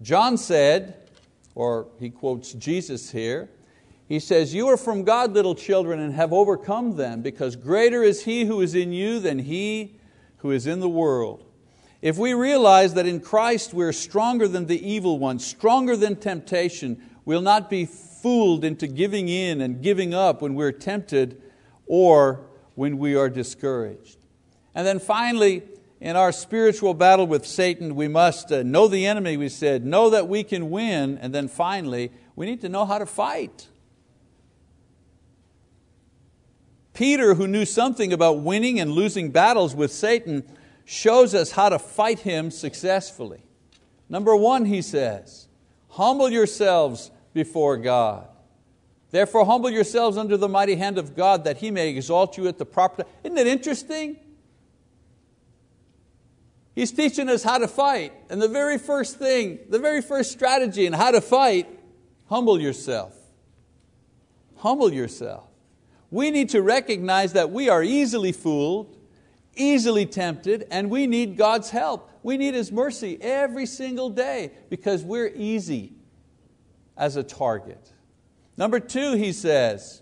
John 0.01 0.37
said, 0.37 0.97
or 1.55 1.87
he 2.01 2.09
quotes 2.09 2.51
Jesus 2.51 3.11
here, 3.11 3.49
he 4.09 4.19
says, 4.19 4.53
You 4.53 4.67
are 4.67 4.75
from 4.75 5.05
God, 5.05 5.31
little 5.31 5.55
children, 5.55 6.01
and 6.01 6.13
have 6.15 6.33
overcome 6.33 6.97
them, 6.97 7.21
because 7.21 7.55
greater 7.55 8.03
is 8.03 8.25
He 8.25 8.43
who 8.43 8.59
is 8.59 8.75
in 8.75 8.91
you 8.91 9.21
than 9.21 9.39
he 9.39 9.95
who 10.39 10.51
is 10.51 10.67
in 10.67 10.81
the 10.81 10.89
world. 10.89 11.45
If 12.01 12.17
we 12.17 12.33
realize 12.33 12.95
that 12.95 13.05
in 13.05 13.19
Christ 13.19 13.73
we're 13.73 13.93
stronger 13.93 14.47
than 14.47 14.65
the 14.65 14.87
evil 14.87 15.19
one, 15.19 15.37
stronger 15.37 15.95
than 15.95 16.15
temptation, 16.15 17.01
we'll 17.25 17.41
not 17.41 17.69
be 17.69 17.85
fooled 17.85 18.65
into 18.65 18.87
giving 18.87 19.29
in 19.29 19.61
and 19.61 19.81
giving 19.81 20.13
up 20.13 20.41
when 20.41 20.55
we're 20.55 20.71
tempted 20.71 21.41
or 21.85 22.41
when 22.75 22.97
we 22.97 23.15
are 23.15 23.29
discouraged. 23.29 24.17
And 24.73 24.87
then 24.87 24.99
finally, 24.99 25.63
in 25.99 26.15
our 26.15 26.31
spiritual 26.31 26.95
battle 26.95 27.27
with 27.27 27.45
Satan, 27.45 27.95
we 27.95 28.07
must 28.07 28.51
uh, 28.51 28.63
know 28.63 28.87
the 28.87 29.05
enemy, 29.05 29.37
we 29.37 29.49
said, 29.49 29.85
know 29.85 30.09
that 30.09 30.27
we 30.27 30.43
can 30.43 30.71
win, 30.71 31.19
and 31.19 31.35
then 31.35 31.47
finally, 31.47 32.11
we 32.35 32.47
need 32.47 32.61
to 32.61 32.69
know 32.69 32.85
how 32.85 32.97
to 32.97 33.05
fight. 33.05 33.67
Peter, 36.93 37.35
who 37.35 37.47
knew 37.47 37.65
something 37.65 38.11
about 38.11 38.41
winning 38.41 38.79
and 38.79 38.91
losing 38.91 39.29
battles 39.29 39.75
with 39.75 39.91
Satan, 39.91 40.43
shows 40.91 41.33
us 41.33 41.51
how 41.51 41.69
to 41.69 41.79
fight 41.79 42.19
him 42.19 42.51
successfully. 42.51 43.41
Number 44.09 44.35
one, 44.35 44.65
he 44.65 44.81
says, 44.81 45.47
humble 45.87 46.29
yourselves 46.29 47.11
before 47.33 47.77
God. 47.77 48.27
Therefore, 49.09 49.45
humble 49.45 49.69
yourselves 49.69 50.17
under 50.17 50.35
the 50.35 50.49
mighty 50.49 50.75
hand 50.75 50.97
of 50.97 51.15
God 51.15 51.45
that 51.45 51.57
He 51.57 51.71
may 51.71 51.89
exalt 51.89 52.37
you 52.37 52.47
at 52.47 52.57
the 52.57 52.65
proper 52.65 53.03
time. 53.03 53.11
Isn't 53.23 53.37
it 53.37 53.47
interesting? 53.47 54.17
He's 56.75 56.91
teaching 56.91 57.29
us 57.29 57.43
how 57.43 57.57
to 57.57 57.67
fight. 57.67 58.13
And 58.29 58.41
the 58.41 58.47
very 58.47 58.77
first 58.77 59.17
thing, 59.17 59.59
the 59.69 59.79
very 59.79 60.01
first 60.01 60.31
strategy 60.31 60.85
in 60.85 60.93
how 60.93 61.11
to 61.11 61.19
fight, 61.19 61.67
humble 62.27 62.59
yourself. 62.59 63.13
Humble 64.57 64.93
yourself. 64.93 65.43
We 66.09 66.31
need 66.31 66.49
to 66.49 66.61
recognize 66.61 67.33
that 67.33 67.51
we 67.51 67.69
are 67.69 67.83
easily 67.83 68.31
fooled, 68.31 68.97
easily 69.55 70.05
tempted, 70.05 70.67
and 70.71 70.89
we 70.89 71.07
need 71.07 71.37
God's 71.37 71.69
help. 71.69 72.09
We 72.23 72.37
need 72.37 72.53
His 72.53 72.71
mercy 72.71 73.17
every 73.21 73.65
single 73.65 74.09
day 74.09 74.51
because 74.69 75.03
we're 75.03 75.31
easy 75.35 75.93
as 76.97 77.15
a 77.15 77.23
target. 77.23 77.91
Number 78.57 78.79
two, 78.79 79.13
he 79.13 79.31
says, 79.33 80.01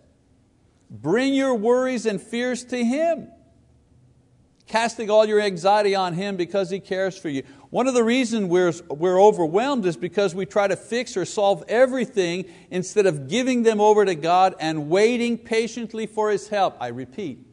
bring 0.90 1.34
your 1.34 1.56
worries 1.56 2.06
and 2.06 2.22
fears 2.22 2.64
to 2.66 2.84
Him 2.84 3.30
casting 4.70 5.10
all 5.10 5.26
your 5.26 5.42
anxiety 5.42 5.96
on 5.96 6.14
Him 6.14 6.38
because 6.38 6.70
He 6.70 6.80
cares 6.80 7.18
for 7.18 7.28
you. 7.28 7.44
One 7.72 7.88
of 7.88 7.94
the 7.94 8.04
reasons 8.04 8.46
we're, 8.46 8.72
we're 8.88 9.22
overwhelmed 9.22 9.86
is 9.86 9.98
because 9.98 10.34
we 10.34 10.46
try 10.46 10.68
to 10.68 10.76
fix 10.76 11.18
or 11.18 11.26
solve 11.26 11.64
everything 11.68 12.46
instead 12.72 13.06
of 13.06 13.28
giving 13.28 13.64
them 13.64 13.82
over 13.82 14.06
to 14.06 14.16
God 14.16 14.56
and 14.60 14.90
waiting 14.90 15.38
patiently 15.38 16.08
for 16.08 16.30
His 16.32 16.48
help. 16.48 16.78
I 16.80 16.88
repeat, 16.88 17.46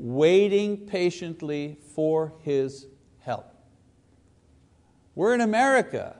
waiting 0.00 0.78
patiently 0.86 1.76
for 1.94 2.32
His 2.40 2.86
help. 3.18 3.54
We're 5.14 5.34
in 5.34 5.42
America. 5.42 6.16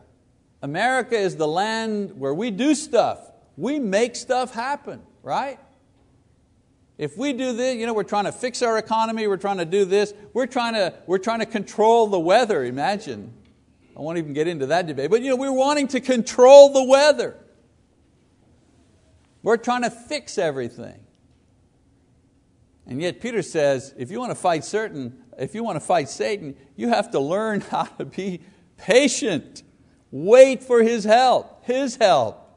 America 0.62 1.16
is 1.16 1.36
the 1.36 1.48
land 1.48 2.18
where 2.18 2.34
we 2.34 2.50
do 2.50 2.74
stuff. 2.74 3.18
We 3.56 3.78
make 3.78 4.16
stuff 4.16 4.52
happen, 4.52 5.00
right? 5.22 5.58
If 6.98 7.16
we 7.16 7.32
do 7.32 7.54
this, 7.54 7.76
you 7.76 7.86
know, 7.86 7.94
we're 7.94 8.02
trying 8.02 8.26
to 8.26 8.32
fix 8.32 8.60
our 8.60 8.76
economy, 8.76 9.26
we're 9.26 9.38
trying 9.38 9.56
to 9.56 9.64
do 9.64 9.86
this, 9.86 10.12
we're 10.34 10.46
trying 10.46 10.74
to, 10.74 10.92
we're 11.06 11.16
trying 11.16 11.38
to 11.38 11.46
control 11.46 12.06
the 12.06 12.20
weather, 12.20 12.62
imagine. 12.62 13.32
I 13.96 14.00
won't 14.00 14.18
even 14.18 14.34
get 14.34 14.46
into 14.46 14.66
that 14.66 14.86
debate, 14.86 15.10
but 15.10 15.22
you 15.22 15.30
know, 15.30 15.36
we're 15.36 15.50
wanting 15.50 15.88
to 15.88 16.00
control 16.00 16.74
the 16.74 16.84
weather. 16.84 17.38
We're 19.42 19.56
trying 19.56 19.82
to 19.82 19.90
fix 19.90 20.36
everything. 20.36 21.00
And 22.90 23.00
yet 23.00 23.20
Peter 23.20 23.40
says, 23.40 23.94
if 23.96 24.10
you 24.10 24.18
want 24.18 24.32
to 24.32 24.36
fight 24.36 24.64
certain, 24.64 25.22
if 25.38 25.54
you 25.54 25.62
want 25.62 25.76
to 25.76 25.80
fight 25.80 26.08
Satan, 26.08 26.56
you 26.74 26.88
have 26.88 27.12
to 27.12 27.20
learn 27.20 27.60
how 27.70 27.84
to 27.84 28.04
be 28.04 28.40
patient. 28.76 29.62
Wait 30.10 30.62
for 30.62 30.82
his 30.82 31.04
help, 31.04 31.64
his 31.64 31.96
help. 31.96 32.48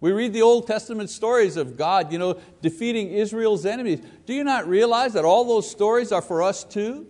We 0.00 0.12
read 0.12 0.34
the 0.34 0.42
Old 0.42 0.66
Testament 0.66 1.08
stories 1.08 1.56
of 1.56 1.76
God 1.76 2.12
you 2.12 2.18
know, 2.18 2.38
defeating 2.60 3.08
Israel's 3.08 3.64
enemies. 3.64 4.00
Do 4.26 4.34
you 4.34 4.44
not 4.44 4.68
realize 4.68 5.14
that 5.14 5.24
all 5.24 5.44
those 5.44 5.68
stories 5.68 6.12
are 6.12 6.22
for 6.22 6.42
us 6.42 6.64
too? 6.64 7.06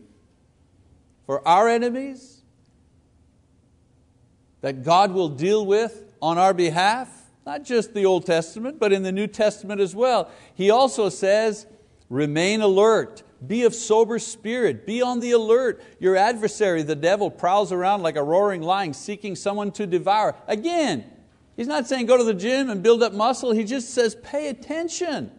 For 1.26 1.46
our 1.46 1.68
enemies? 1.68 2.42
That 4.60 4.84
God 4.84 5.12
will 5.12 5.28
deal 5.28 5.66
with 5.66 6.04
on 6.22 6.38
our 6.38 6.54
behalf? 6.54 7.08
Not 7.44 7.64
just 7.64 7.92
the 7.92 8.06
Old 8.06 8.24
Testament, 8.24 8.78
but 8.78 8.92
in 8.92 9.02
the 9.02 9.12
New 9.12 9.26
Testament 9.26 9.80
as 9.80 9.96
well. 9.96 10.30
He 10.54 10.70
also 10.70 11.08
says, 11.08 11.66
remain 12.08 12.60
alert, 12.60 13.22
Be 13.46 13.64
of 13.64 13.74
sober 13.74 14.18
spirit, 14.18 14.86
be 14.86 15.00
on 15.00 15.20
the 15.20 15.30
alert. 15.32 15.82
Your 16.00 16.16
adversary, 16.16 16.82
the 16.82 16.96
devil, 16.96 17.30
prowls 17.30 17.70
around 17.70 18.02
like 18.02 18.16
a 18.16 18.22
roaring 18.22 18.62
lion 18.62 18.94
seeking 18.94 19.36
someone 19.36 19.70
to 19.72 19.86
devour. 19.86 20.34
Again, 20.46 21.04
he's 21.56 21.68
not 21.68 21.86
saying 21.86 22.06
go 22.06 22.16
to 22.16 22.24
the 22.24 22.34
gym 22.34 22.68
and 22.68 22.82
build 22.82 23.02
up 23.02 23.12
muscle, 23.12 23.52
he 23.52 23.64
just 23.64 23.90
says 23.90 24.16
pay 24.16 24.48
attention. 24.48 25.30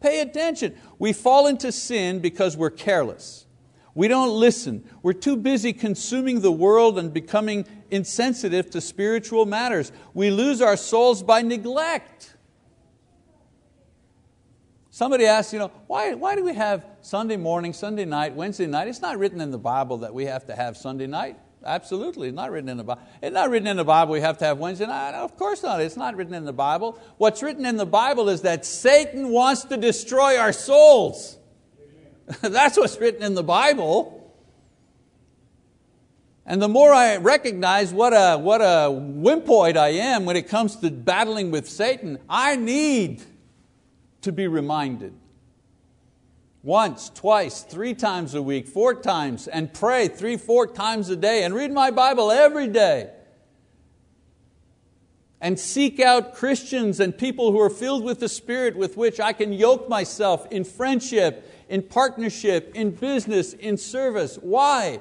Pay 0.00 0.20
attention. 0.20 0.74
We 0.98 1.12
fall 1.12 1.46
into 1.46 1.70
sin 1.72 2.20
because 2.20 2.56
we're 2.56 2.70
careless. 2.70 3.46
We 3.94 4.08
don't 4.08 4.30
listen. 4.30 4.88
We're 5.02 5.12
too 5.12 5.36
busy 5.36 5.72
consuming 5.72 6.40
the 6.40 6.52
world 6.52 6.98
and 6.98 7.12
becoming 7.12 7.66
insensitive 7.90 8.70
to 8.70 8.80
spiritual 8.80 9.46
matters. 9.46 9.92
We 10.14 10.30
lose 10.30 10.62
our 10.62 10.76
souls 10.76 11.22
by 11.22 11.42
neglect. 11.42 12.29
Somebody 15.00 15.24
asks, 15.24 15.54
you 15.54 15.58
know, 15.58 15.70
why, 15.86 16.12
why 16.12 16.36
do 16.36 16.44
we 16.44 16.52
have 16.52 16.84
Sunday 17.00 17.38
morning, 17.38 17.72
Sunday 17.72 18.04
night, 18.04 18.34
Wednesday 18.34 18.66
night? 18.66 18.86
It's 18.86 19.00
not 19.00 19.18
written 19.18 19.40
in 19.40 19.50
the 19.50 19.56
Bible 19.56 19.96
that 19.96 20.12
we 20.12 20.26
have 20.26 20.44
to 20.48 20.54
have 20.54 20.76
Sunday 20.76 21.06
night. 21.06 21.38
Absolutely, 21.64 22.28
it's 22.28 22.36
not 22.36 22.50
written 22.50 22.68
in 22.68 22.76
the 22.76 22.84
Bible. 22.84 23.00
It's 23.22 23.32
not 23.32 23.48
written 23.48 23.66
in 23.66 23.78
the 23.78 23.84
Bible 23.84 24.12
we 24.12 24.20
have 24.20 24.36
to 24.36 24.44
have 24.44 24.58
Wednesday 24.58 24.86
night. 24.86 25.14
Of 25.14 25.38
course 25.38 25.62
not, 25.62 25.80
it's 25.80 25.96
not 25.96 26.16
written 26.16 26.34
in 26.34 26.44
the 26.44 26.52
Bible. 26.52 27.00
What's 27.16 27.42
written 27.42 27.64
in 27.64 27.78
the 27.78 27.86
Bible 27.86 28.28
is 28.28 28.42
that 28.42 28.66
Satan 28.66 29.30
wants 29.30 29.64
to 29.64 29.78
destroy 29.78 30.36
our 30.36 30.52
souls. 30.52 31.38
That's 32.42 32.76
what's 32.76 33.00
written 33.00 33.22
in 33.22 33.34
the 33.34 33.42
Bible. 33.42 34.34
And 36.44 36.60
the 36.60 36.68
more 36.68 36.92
I 36.92 37.16
recognize 37.16 37.90
what 37.94 38.12
a, 38.12 38.36
what 38.36 38.60
a 38.60 38.90
wimpoid 38.90 39.78
I 39.78 39.92
am 39.92 40.26
when 40.26 40.36
it 40.36 40.46
comes 40.48 40.76
to 40.76 40.90
battling 40.90 41.50
with 41.50 41.70
Satan, 41.70 42.18
I 42.28 42.56
need 42.56 43.24
to 44.22 44.32
be 44.32 44.46
reminded. 44.46 45.14
Once, 46.62 47.08
twice, 47.08 47.62
three 47.62 47.94
times 47.94 48.34
a 48.34 48.42
week, 48.42 48.66
four 48.66 48.94
times, 48.94 49.48
and 49.48 49.72
pray 49.72 50.08
three, 50.08 50.36
four 50.36 50.66
times 50.66 51.08
a 51.08 51.16
day, 51.16 51.42
and 51.42 51.54
read 51.54 51.72
my 51.72 51.90
Bible 51.90 52.30
every 52.30 52.68
day. 52.68 53.10
And 55.40 55.58
seek 55.58 56.00
out 56.00 56.34
Christians 56.34 57.00
and 57.00 57.16
people 57.16 57.50
who 57.50 57.58
are 57.60 57.70
filled 57.70 58.04
with 58.04 58.20
the 58.20 58.28
Spirit 58.28 58.76
with 58.76 58.98
which 58.98 59.18
I 59.18 59.32
can 59.32 59.54
yoke 59.54 59.88
myself 59.88 60.46
in 60.50 60.64
friendship, 60.64 61.50
in 61.70 61.82
partnership, 61.82 62.72
in 62.74 62.90
business, 62.90 63.54
in 63.54 63.78
service. 63.78 64.36
Why? 64.36 65.00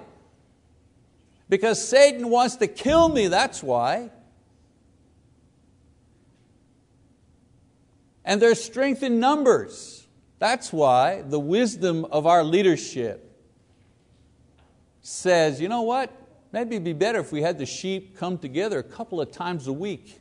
Because 1.50 1.86
Satan 1.86 2.30
wants 2.30 2.56
to 2.58 2.68
kill 2.68 3.10
me, 3.10 3.28
that's 3.28 3.62
why. 3.62 4.12
And 8.26 8.42
there's 8.42 8.64
strength 8.64 9.04
in 9.04 9.20
numbers. 9.20 10.08
That's 10.40 10.72
why 10.72 11.22
the 11.22 11.40
wisdom 11.40 12.06
of 12.06 12.26
our 12.26 12.44
leadership 12.44 13.26
says, 15.02 15.60
you 15.60 15.68
know 15.68 15.82
what? 15.82 16.12
Maybe 16.52 16.76
it'd 16.76 16.84
be 16.84 16.94
better 16.94 17.20
if 17.20 17.32
we 17.32 17.42
had 17.42 17.58
the 17.58 17.66
sheep 17.66 18.18
come 18.18 18.38
together 18.38 18.80
a 18.80 18.84
couple 18.84 19.22
of 19.22 19.32
times 19.32 19.68
a 19.68 19.74
week 19.74 20.20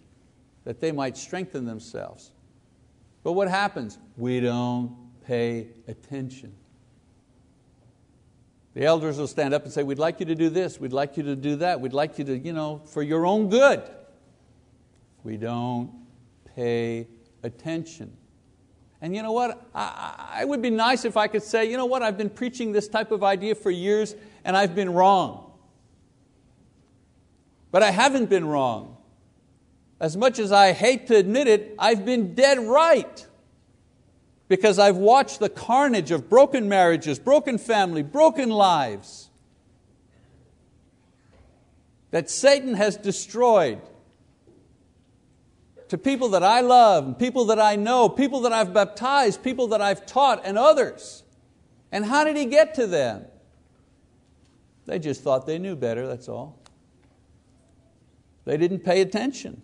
that 0.64 0.80
they 0.80 0.92
might 0.92 1.16
strengthen 1.16 1.64
themselves. 1.64 2.30
But 3.22 3.32
what 3.32 3.49
happens? 3.49 3.99
We 4.16 4.40
don't 4.40 4.96
pay 5.26 5.68
attention. 5.86 6.55
The 8.74 8.84
elders 8.84 9.18
will 9.18 9.26
stand 9.26 9.55
up 9.55 9.64
and 9.64 9.72
say, 9.72 9.82
We'd 9.82 9.99
like 9.99 10.20
you 10.20 10.26
to 10.26 10.34
do 10.34 10.51
this, 10.51 10.78
we'd 10.78 10.92
like 10.92 11.16
you 11.16 11.22
to 11.24 11.36
do 11.36 11.57
that, 11.57 11.80
we'd 11.80 11.92
like 11.92 12.18
you 12.18 12.24
to, 12.24 12.38
you 12.38 12.53
know, 12.53 12.82
for 12.86 13.03
your 13.03 13.26
own 13.26 13.49
good. 13.49 13.82
We 15.24 15.36
don't 15.36 15.90
pay 16.55 17.09
attention. 17.49 18.12
And 19.01 19.14
you 19.16 19.22
know 19.22 19.32
what? 19.32 19.66
I, 19.74 20.34
I, 20.34 20.42
it 20.42 20.49
would 20.49 20.62
be 20.62 20.70
nice 20.70 21.05
if 21.05 21.16
I 21.16 21.26
could 21.26 21.42
say, 21.42 21.68
you 21.68 21.76
know 21.76 21.86
what, 21.86 22.03
I've 22.03 22.16
been 22.16 22.30
preaching 22.30 22.72
this 22.72 22.88
type 22.88 23.11
of 23.11 23.24
idea 23.24 23.55
for 23.55 23.70
years 23.70 24.14
and 24.44 24.57
I've 24.57 24.74
been 24.74 24.90
wrong. 24.90 25.53
But 27.70 27.82
I 27.82 27.90
haven't 27.90 28.30
been 28.30 28.46
wrong. 28.46 28.96
As 30.01 30.16
much 30.16 30.38
as 30.38 30.53
I 30.53 30.72
hate 30.72 31.09
to 31.09 31.16
admit 31.16 31.49
it, 31.49 31.74
I've 31.78 32.05
been 32.05 32.34
dead 32.34 32.59
right. 32.59 33.26
Because 34.49 34.78
I've 34.78 34.96
watched 34.96 35.40
the 35.40 35.49
carnage 35.49 36.11
of 36.11 36.30
broken 36.30 36.68
marriages, 36.68 37.18
broken 37.18 37.59
family, 37.59 38.03
broken 38.03 38.49
lives 38.49 39.28
that 42.11 42.30
Satan 42.30 42.74
has 42.74 42.96
destroyed 42.96 43.80
to 45.89 45.99
people 45.99 46.30
that 46.30 46.43
I 46.43 46.61
love, 46.61 47.18
people 47.18 47.47
that 47.47 47.59
I 47.59 47.76
know, 47.76 48.09
people 48.09 48.41
that 48.41 48.53
I've 48.53 48.72
baptized, 48.72 49.43
people 49.43 49.68
that 49.68 49.80
I've 49.80 50.07
taught, 50.07 50.43
and 50.45 50.59
others. 50.59 51.24
And 51.91 52.05
how 52.05 52.24
did 52.24 52.36
he 52.36 52.45
get 52.47 52.74
to 52.74 52.86
them? 52.86 53.24
They 54.86 54.99
just 54.99 55.22
thought 55.22 55.47
they 55.47 55.59
knew 55.59 55.76
better, 55.76 56.07
that's 56.07 56.28
all. 56.28 56.59
They 58.45 58.57
didn't 58.57 58.80
pay 58.80 59.01
attention. 59.01 59.62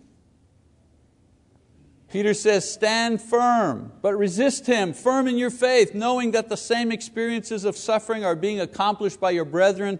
Peter 2.11 2.33
says, 2.33 2.71
Stand 2.71 3.21
firm, 3.21 3.91
but 4.01 4.15
resist 4.15 4.67
him, 4.67 4.93
firm 4.93 5.27
in 5.27 5.37
your 5.37 5.49
faith, 5.49 5.93
knowing 5.93 6.31
that 6.31 6.49
the 6.49 6.57
same 6.57 6.91
experiences 6.91 7.65
of 7.65 7.75
suffering 7.75 8.23
are 8.23 8.35
being 8.35 8.59
accomplished 8.59 9.19
by 9.19 9.31
your 9.31 9.45
brethren 9.45 9.99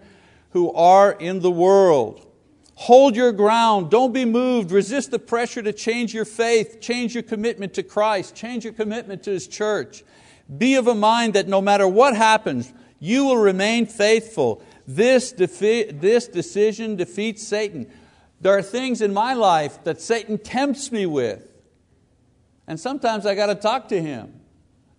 who 0.52 0.72
are 0.74 1.12
in 1.12 1.42
the 1.42 1.52
world. 1.52 2.25
Hold 2.76 3.16
your 3.16 3.32
ground, 3.32 3.90
don't 3.90 4.12
be 4.12 4.26
moved, 4.26 4.70
resist 4.70 5.12
the 5.12 5.20
pressure 5.20 5.62
to 5.62 5.72
change 5.72 6.14
your 6.14 6.26
faith, 6.26 6.82
change 6.82 7.14
your 7.14 7.24
commitment 7.24 7.74
to 7.76 7.84
Christ, 7.84 8.36
change 8.36 8.66
your 8.66 8.74
commitment 8.74 9.24
to 9.24 9.32
His 9.32 9.48
church. 9.48 10.04
Be 10.58 10.76
of 10.76 10.88
a 10.88 10.94
mind 10.94 11.34
that 11.34 11.48
no 11.48 11.62
matter 11.62 11.88
what 11.88 12.16
happens, 12.16 12.74
you 13.00 13.26
will 13.26 13.38
remain 13.38 13.86
faithful. 13.86 14.62
This, 14.86 15.32
defi- 15.32 15.92
this 15.92 16.28
decision 16.28 16.98
defeats 16.98 17.48
Satan. 17.48 17.92
There 18.42 18.56
are 18.56 18.62
things 18.62 19.02
in 19.02 19.14
my 19.14 19.34
life 19.34 19.84
that 19.86 20.02
Satan 20.02 20.38
tempts 20.38 20.92
me 20.92 21.06
with. 21.06 21.52
And 22.68 22.80
sometimes 22.80 23.26
I 23.26 23.36
got 23.36 23.48
to 23.48 23.56
talk 23.56 23.88
to 23.90 24.02
him. 24.02 24.42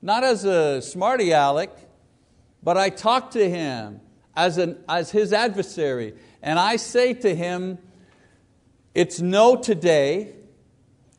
Not 0.00 0.24
as 0.24 0.44
a 0.44 0.80
smarty 0.80 1.32
aleck, 1.32 1.70
but 2.62 2.76
I 2.76 2.90
talk 2.90 3.32
to 3.32 3.48
him 3.48 4.00
as, 4.36 4.58
an, 4.58 4.78
as 4.88 5.10
his 5.10 5.32
adversary. 5.32 6.14
And 6.42 6.58
I 6.58 6.76
say 6.76 7.14
to 7.14 7.34
him, 7.34 7.78
It's 8.94 9.20
no 9.20 9.56
today, 9.56 10.34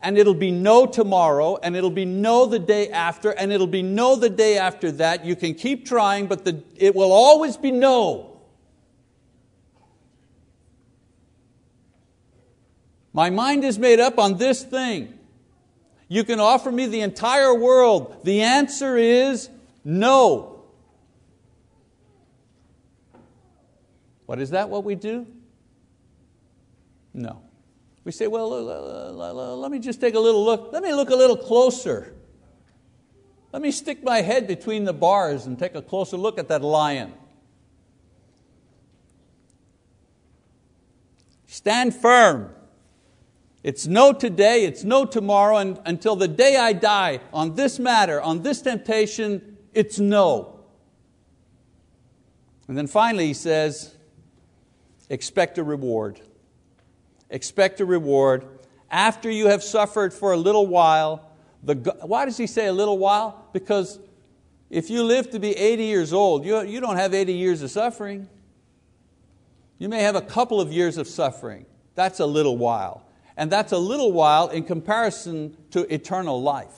and 0.01 0.18
it'll 0.18 0.34
be 0.34 0.51
no 0.51 0.86
tomorrow, 0.86 1.57
and 1.61 1.76
it'll 1.76 1.89
be 1.89 2.05
no 2.05 2.45
the 2.45 2.59
day 2.59 2.89
after, 2.89 3.32
and 3.32 3.51
it'll 3.51 3.68
be 3.68 3.82
no 3.82 4.15
the 4.15 4.30
day 4.30 4.57
after 4.57 4.91
that. 4.93 5.26
You 5.26 5.36
can 5.36 5.55
keep 5.55 5.86
trying, 5.86 6.28
but 6.28 6.45
the, 6.45 6.63
it 6.76 6.95
will 6.95 7.11
always 7.11 7.57
be 7.57 7.72
no. 7.72 8.39
My 13.11 13.32
mind 13.32 13.63
is 13.63 13.80
made 13.80 13.99
up 13.99 14.20
on 14.20 14.38
this 14.38 14.61
thing. 14.63 15.18
You 16.07 16.24
can 16.24 16.39
offer 16.39 16.72
me 16.72 16.86
the 16.86 17.01
entire 17.01 17.53
world. 17.53 18.24
The 18.24 18.43
answer 18.43 18.95
is 18.95 19.49
no. 19.84 20.57
What 24.28 24.39
is 24.39 24.51
that 24.51 24.69
what 24.69 24.84
we 24.84 24.93
do? 24.93 25.25
No. 27.13 27.41
We 28.03 28.11
say, 28.11 28.28
well, 28.28 28.49
let 29.57 29.71
me 29.71 29.80
just 29.80 29.99
take 29.99 30.13
a 30.13 30.19
little 30.19 30.45
look. 30.45 30.71
Let 30.71 30.84
me 30.84 30.93
look 30.93 31.09
a 31.09 31.15
little 31.15 31.36
closer. 31.36 32.13
Let 33.51 33.61
me 33.61 33.71
stick 33.71 34.03
my 34.03 34.21
head 34.21 34.45
between 34.47 34.84
the 34.84 34.93
bars 34.93 35.47
and 35.47 35.57
take 35.57 35.73
a 35.73 35.82
closer 35.82 36.17
look 36.17 36.38
at 36.38 36.49
that 36.49 36.61
lion. 36.61 37.13
Stand 41.47 41.95
firm. 41.95 42.53
It's 43.63 43.88
no 43.88 44.13
today, 44.13 44.63
it's 44.65 44.84
no 44.84 45.05
tomorrow, 45.05 45.57
and 45.57 45.80
until 45.86 46.15
the 46.15 46.28
day 46.28 46.55
I 46.55 46.73
die 46.73 47.19
on 47.34 47.55
this 47.55 47.80
matter, 47.80 48.21
on 48.21 48.43
this 48.43 48.61
temptation, 48.61 49.57
it's 49.73 49.99
no. 49.99 50.59
And 52.67 52.78
then 52.78 52.88
finally 52.88 53.28
he 53.28 53.34
says, 53.34 53.97
expect 55.10 55.58
a 55.58 55.64
reward. 55.64 56.22
Expect 57.30 57.82
a 57.82 57.86
reward. 57.86 58.45
After 58.89 59.30
you 59.30 59.47
have 59.47 59.64
suffered 59.64 60.14
for 60.14 60.32
a 60.32 60.38
little 60.38 60.68
while, 60.68 61.30
the, 61.64 61.76
why 62.01 62.26
does 62.26 62.38
he 62.38 62.47
say 62.47 62.68
a 62.68 62.74
little 62.74 62.97
while? 62.97 63.45
Because 63.51 63.99
if 64.70 64.89
you 64.89 65.03
live 65.03 65.30
to 65.32 65.39
be 65.39 65.51
80 65.51 65.84
years 65.84 66.14
old, 66.14 66.45
you, 66.45 66.62
you 66.64 66.80
don't 66.80 66.97
have 66.97 67.14
80 67.14 67.34
years 67.34 67.62
of 67.62 67.72
suffering. 67.72 68.28
You 69.78 69.89
may 69.89 70.01
have 70.01 70.16
a 70.16 70.22
couple 70.22 70.62
of 70.62 70.72
years 70.72 70.97
of 70.97 71.08
suffering. 71.08 71.66
That's 71.95 72.20
a 72.20 72.26
little 72.26 72.58
while. 72.58 73.03
And 73.36 73.51
that's 73.51 73.72
a 73.72 73.78
little 73.78 74.12
while 74.12 74.49
in 74.49 74.64
comparison 74.64 75.55
to 75.72 75.91
eternal 75.93 76.41
life. 76.41 76.76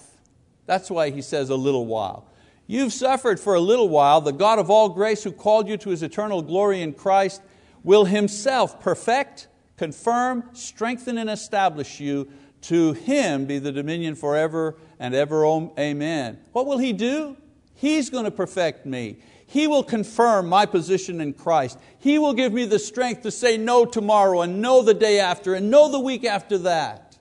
That's 0.65 0.91
why 0.91 1.09
he 1.09 1.21
says 1.21 1.49
a 1.49 1.55
little 1.55 1.85
while. 1.85 2.29
You've 2.67 2.93
suffered 2.93 3.39
for 3.39 3.55
a 3.55 3.59
little 3.59 3.89
while. 3.89 4.21
The 4.21 4.31
God 4.31 4.59
of 4.59 4.69
all 4.69 4.89
grace, 4.89 5.23
who 5.23 5.31
called 5.31 5.67
you 5.67 5.75
to 5.77 5.89
His 5.89 6.03
eternal 6.03 6.43
glory 6.43 6.83
in 6.83 6.93
Christ, 6.93 7.41
will 7.83 8.05
Himself 8.05 8.79
perfect, 8.81 9.47
confirm, 9.77 10.43
strengthen, 10.53 11.17
and 11.17 11.29
establish 11.29 11.99
you. 11.99 12.29
To 12.63 12.91
Him 12.91 13.45
be 13.45 13.59
the 13.59 13.71
dominion 13.71 14.15
forever 14.15 14.75
and 14.99 15.15
ever. 15.15 15.45
Amen. 15.45 16.39
What 16.51 16.65
will 16.65 16.77
He 16.77 16.91
do? 16.91 17.37
He's 17.73 18.09
going 18.09 18.25
to 18.25 18.31
perfect 18.31 18.85
me. 18.85 19.19
He 19.45 19.65
will 19.65 19.83
confirm 19.83 20.47
my 20.47 20.65
position 20.65 21.21
in 21.21 21.33
Christ. 21.33 21.79
He 21.97 22.19
will 22.19 22.33
give 22.33 22.53
me 22.53 22.65
the 22.65 22.77
strength 22.77 23.23
to 23.23 23.31
say 23.31 23.57
no 23.57 23.85
tomorrow 23.85 24.41
and 24.41 24.61
no 24.61 24.83
the 24.83 24.93
day 24.93 25.19
after 25.19 25.55
and 25.55 25.71
no 25.71 25.89
the 25.89 25.99
week 25.99 26.25
after 26.25 26.57
that. 26.59 27.17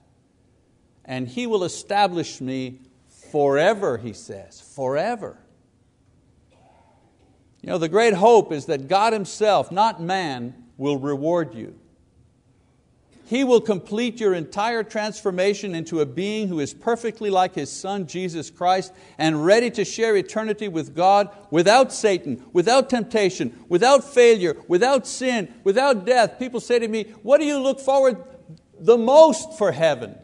And 1.05 1.27
He 1.27 1.47
will 1.47 1.63
establish 1.63 2.39
me 2.39 2.81
forever, 3.31 3.97
He 3.97 4.13
says, 4.13 4.61
forever. 4.61 5.37
You 7.61 7.69
know, 7.69 7.77
the 7.77 7.89
great 7.89 8.13
hope 8.13 8.51
is 8.51 8.65
that 8.67 8.87
God 8.87 9.13
Himself, 9.13 9.71
not 9.71 10.01
man, 10.01 10.55
will 10.77 10.97
reward 10.97 11.53
you. 11.53 11.77
He 13.25 13.43
will 13.43 13.61
complete 13.61 14.19
your 14.19 14.33
entire 14.33 14.81
transformation 14.81 15.75
into 15.75 15.99
a 15.99 16.05
being 16.05 16.47
who 16.47 16.59
is 16.59 16.73
perfectly 16.73 17.29
like 17.29 17.53
His 17.53 17.71
Son, 17.71 18.07
Jesus 18.07 18.49
Christ, 18.49 18.91
and 19.19 19.45
ready 19.45 19.69
to 19.71 19.85
share 19.85 20.15
eternity 20.15 20.67
with 20.67 20.95
God 20.95 21.29
without 21.51 21.93
Satan, 21.93 22.43
without 22.53 22.89
temptation, 22.89 23.65
without 23.69 24.03
failure, 24.03 24.57
without 24.67 25.05
sin, 25.05 25.53
without 25.63 26.05
death. 26.05 26.39
People 26.39 26.59
say 26.59 26.79
to 26.79 26.87
me, 26.87 27.03
What 27.21 27.39
do 27.39 27.45
you 27.45 27.59
look 27.59 27.79
forward 27.79 28.17
the 28.79 28.97
most 28.97 29.59
for 29.59 29.71
heaven? 29.71 30.17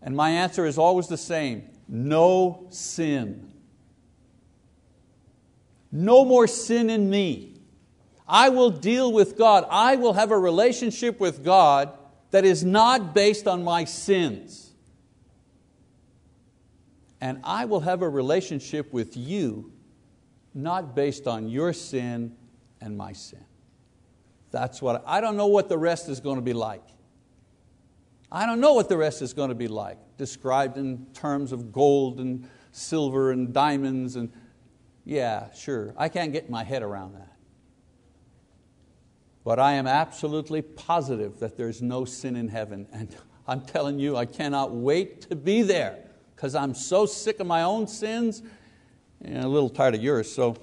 And 0.00 0.16
my 0.16 0.30
answer 0.30 0.64
is 0.64 0.78
always 0.78 1.08
the 1.08 1.18
same 1.18 1.68
no 1.88 2.68
sin. 2.70 3.49
No 5.92 6.24
more 6.24 6.46
sin 6.46 6.90
in 6.90 7.10
me. 7.10 7.54
I 8.26 8.48
will 8.48 8.70
deal 8.70 9.12
with 9.12 9.36
God. 9.36 9.66
I 9.70 9.96
will 9.96 10.12
have 10.12 10.30
a 10.30 10.38
relationship 10.38 11.18
with 11.18 11.44
God 11.44 11.92
that 12.30 12.44
is 12.44 12.64
not 12.64 13.12
based 13.12 13.48
on 13.48 13.64
my 13.64 13.84
sins. 13.84 14.70
And 17.20 17.40
I 17.42 17.64
will 17.64 17.80
have 17.80 18.02
a 18.02 18.08
relationship 18.08 18.92
with 18.92 19.16
you 19.16 19.72
not 20.54 20.94
based 20.94 21.26
on 21.26 21.48
your 21.48 21.72
sin 21.72 22.36
and 22.80 22.96
my 22.96 23.12
sin. 23.12 23.44
That's 24.52 24.80
what 24.80 25.02
I 25.06 25.20
don't 25.20 25.36
know 25.36 25.46
what 25.46 25.68
the 25.68 25.78
rest 25.78 26.08
is 26.08 26.20
going 26.20 26.36
to 26.36 26.42
be 26.42 26.52
like. 26.52 26.82
I 28.32 28.46
don't 28.46 28.60
know 28.60 28.74
what 28.74 28.88
the 28.88 28.96
rest 28.96 29.22
is 29.22 29.32
going 29.32 29.48
to 29.48 29.54
be 29.56 29.68
like, 29.68 29.98
described 30.16 30.76
in 30.76 31.06
terms 31.14 31.50
of 31.52 31.72
gold 31.72 32.20
and 32.20 32.48
silver 32.70 33.32
and 33.32 33.52
diamonds 33.52 34.14
and 34.14 34.32
yeah, 35.10 35.50
sure. 35.52 35.92
I 35.96 36.08
can't 36.08 36.32
get 36.32 36.48
my 36.48 36.62
head 36.62 36.84
around 36.84 37.14
that. 37.16 37.32
But 39.42 39.58
I 39.58 39.72
am 39.72 39.88
absolutely 39.88 40.62
positive 40.62 41.40
that 41.40 41.56
there's 41.56 41.82
no 41.82 42.04
sin 42.04 42.36
in 42.36 42.46
heaven. 42.46 42.86
And 42.92 43.16
I'm 43.48 43.62
telling 43.62 43.98
you, 43.98 44.16
I 44.16 44.24
cannot 44.24 44.70
wait 44.70 45.22
to 45.22 45.34
be 45.34 45.62
there 45.62 45.98
because 46.36 46.54
I'm 46.54 46.74
so 46.74 47.06
sick 47.06 47.40
of 47.40 47.48
my 47.48 47.64
own 47.64 47.88
sins 47.88 48.42
and 49.20 49.44
a 49.44 49.48
little 49.48 49.68
tired 49.68 49.96
of 49.96 50.02
yours. 50.02 50.30
So. 50.30 50.56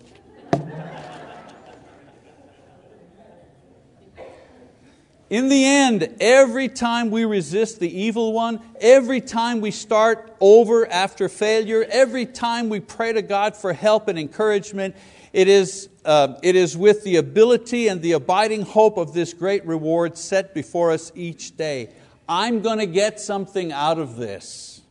In 5.30 5.50
the 5.50 5.66
end, 5.66 6.16
every 6.22 6.70
time 6.70 7.12
we 7.12 7.26
resist 7.26 7.82
the 7.82 8.02
evil 8.02 8.32
one, 8.32 8.62
every 8.80 9.20
time 9.20 9.60
we 9.60 9.72
start 9.72 10.34
over 10.40 10.90
after 10.90 11.28
failure, 11.28 11.86
every 11.90 12.26
time 12.26 12.70
we 12.70 12.80
pray 12.80 13.12
to 13.12 13.22
God 13.22 13.58
for 13.58 13.74
help 13.74 14.08
and 14.08 14.18
encouragement, 14.18 14.96
it 15.34 15.50
is, 15.50 15.90
uh, 16.06 16.36
it 16.44 16.56
is 16.56 16.78
with 16.78 17.04
the 17.04 17.18
ability 17.18 17.90
and 17.90 18.02
the 18.02 18.14
abiding 18.14 18.62
hope 18.62 18.98
of 18.98 19.14
this 19.14 19.34
great 19.34 19.66
reward 19.66 20.18
set 20.18 20.54
before 20.54 20.92
us 20.92 21.12
each 21.14 21.58
day. 21.58 21.90
I'm 22.30 22.62
going 22.62 22.80
to 22.80 22.86
get 22.86 23.20
something 23.20 23.74
out 23.74 24.00
of 24.00 24.16
this. 24.16 24.82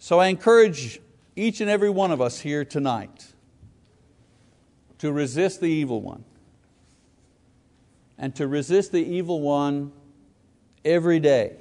So 0.00 0.18
I 0.18 0.26
encourage 0.26 1.00
each 1.36 1.60
and 1.60 1.70
every 1.70 1.90
one 1.90 2.10
of 2.10 2.20
us 2.20 2.40
here 2.40 2.64
tonight 2.64 3.28
to 4.98 5.12
resist 5.12 5.60
the 5.60 5.68
evil 5.68 6.02
one 6.02 6.24
and 8.18 8.34
to 8.36 8.46
resist 8.46 8.92
the 8.92 9.04
evil 9.04 9.40
one 9.40 9.92
every 10.84 11.20
day. 11.20 11.56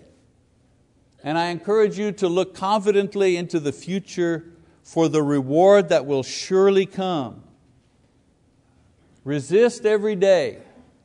And 1.23 1.37
I 1.37 1.47
encourage 1.47 1.97
you 1.97 2.11
to 2.13 2.27
look 2.27 2.53
confidently 2.53 3.37
into 3.37 3.59
the 3.59 3.71
future 3.71 4.45
for 4.83 5.07
the 5.07 5.23
reward 5.23 5.89
that 5.89 6.05
will 6.05 6.23
surely 6.23 6.85
come. 6.85 7.43
Resist 9.23 9.85
every 9.85 10.15
day 10.15 10.57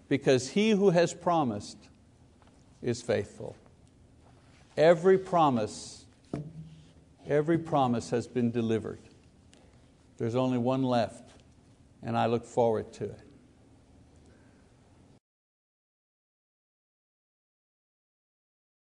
because 0.09 0.51
He 0.51 0.71
who 0.71 0.91
has 0.91 1.15
promised 1.15 1.79
is 2.83 3.01
faithful. 3.01 3.57
Every 4.77 5.19
promise, 5.19 6.05
every 7.29 7.59
promise 7.59 8.11
has 8.11 8.27
been 8.27 8.51
delivered. 8.51 9.01
There's 10.19 10.35
only 10.35 10.59
one 10.59 10.83
left, 10.83 11.31
and 12.03 12.17
I 12.17 12.27
look 12.27 12.45
forward 12.45 12.93
to 12.95 13.05
it. 13.05 13.28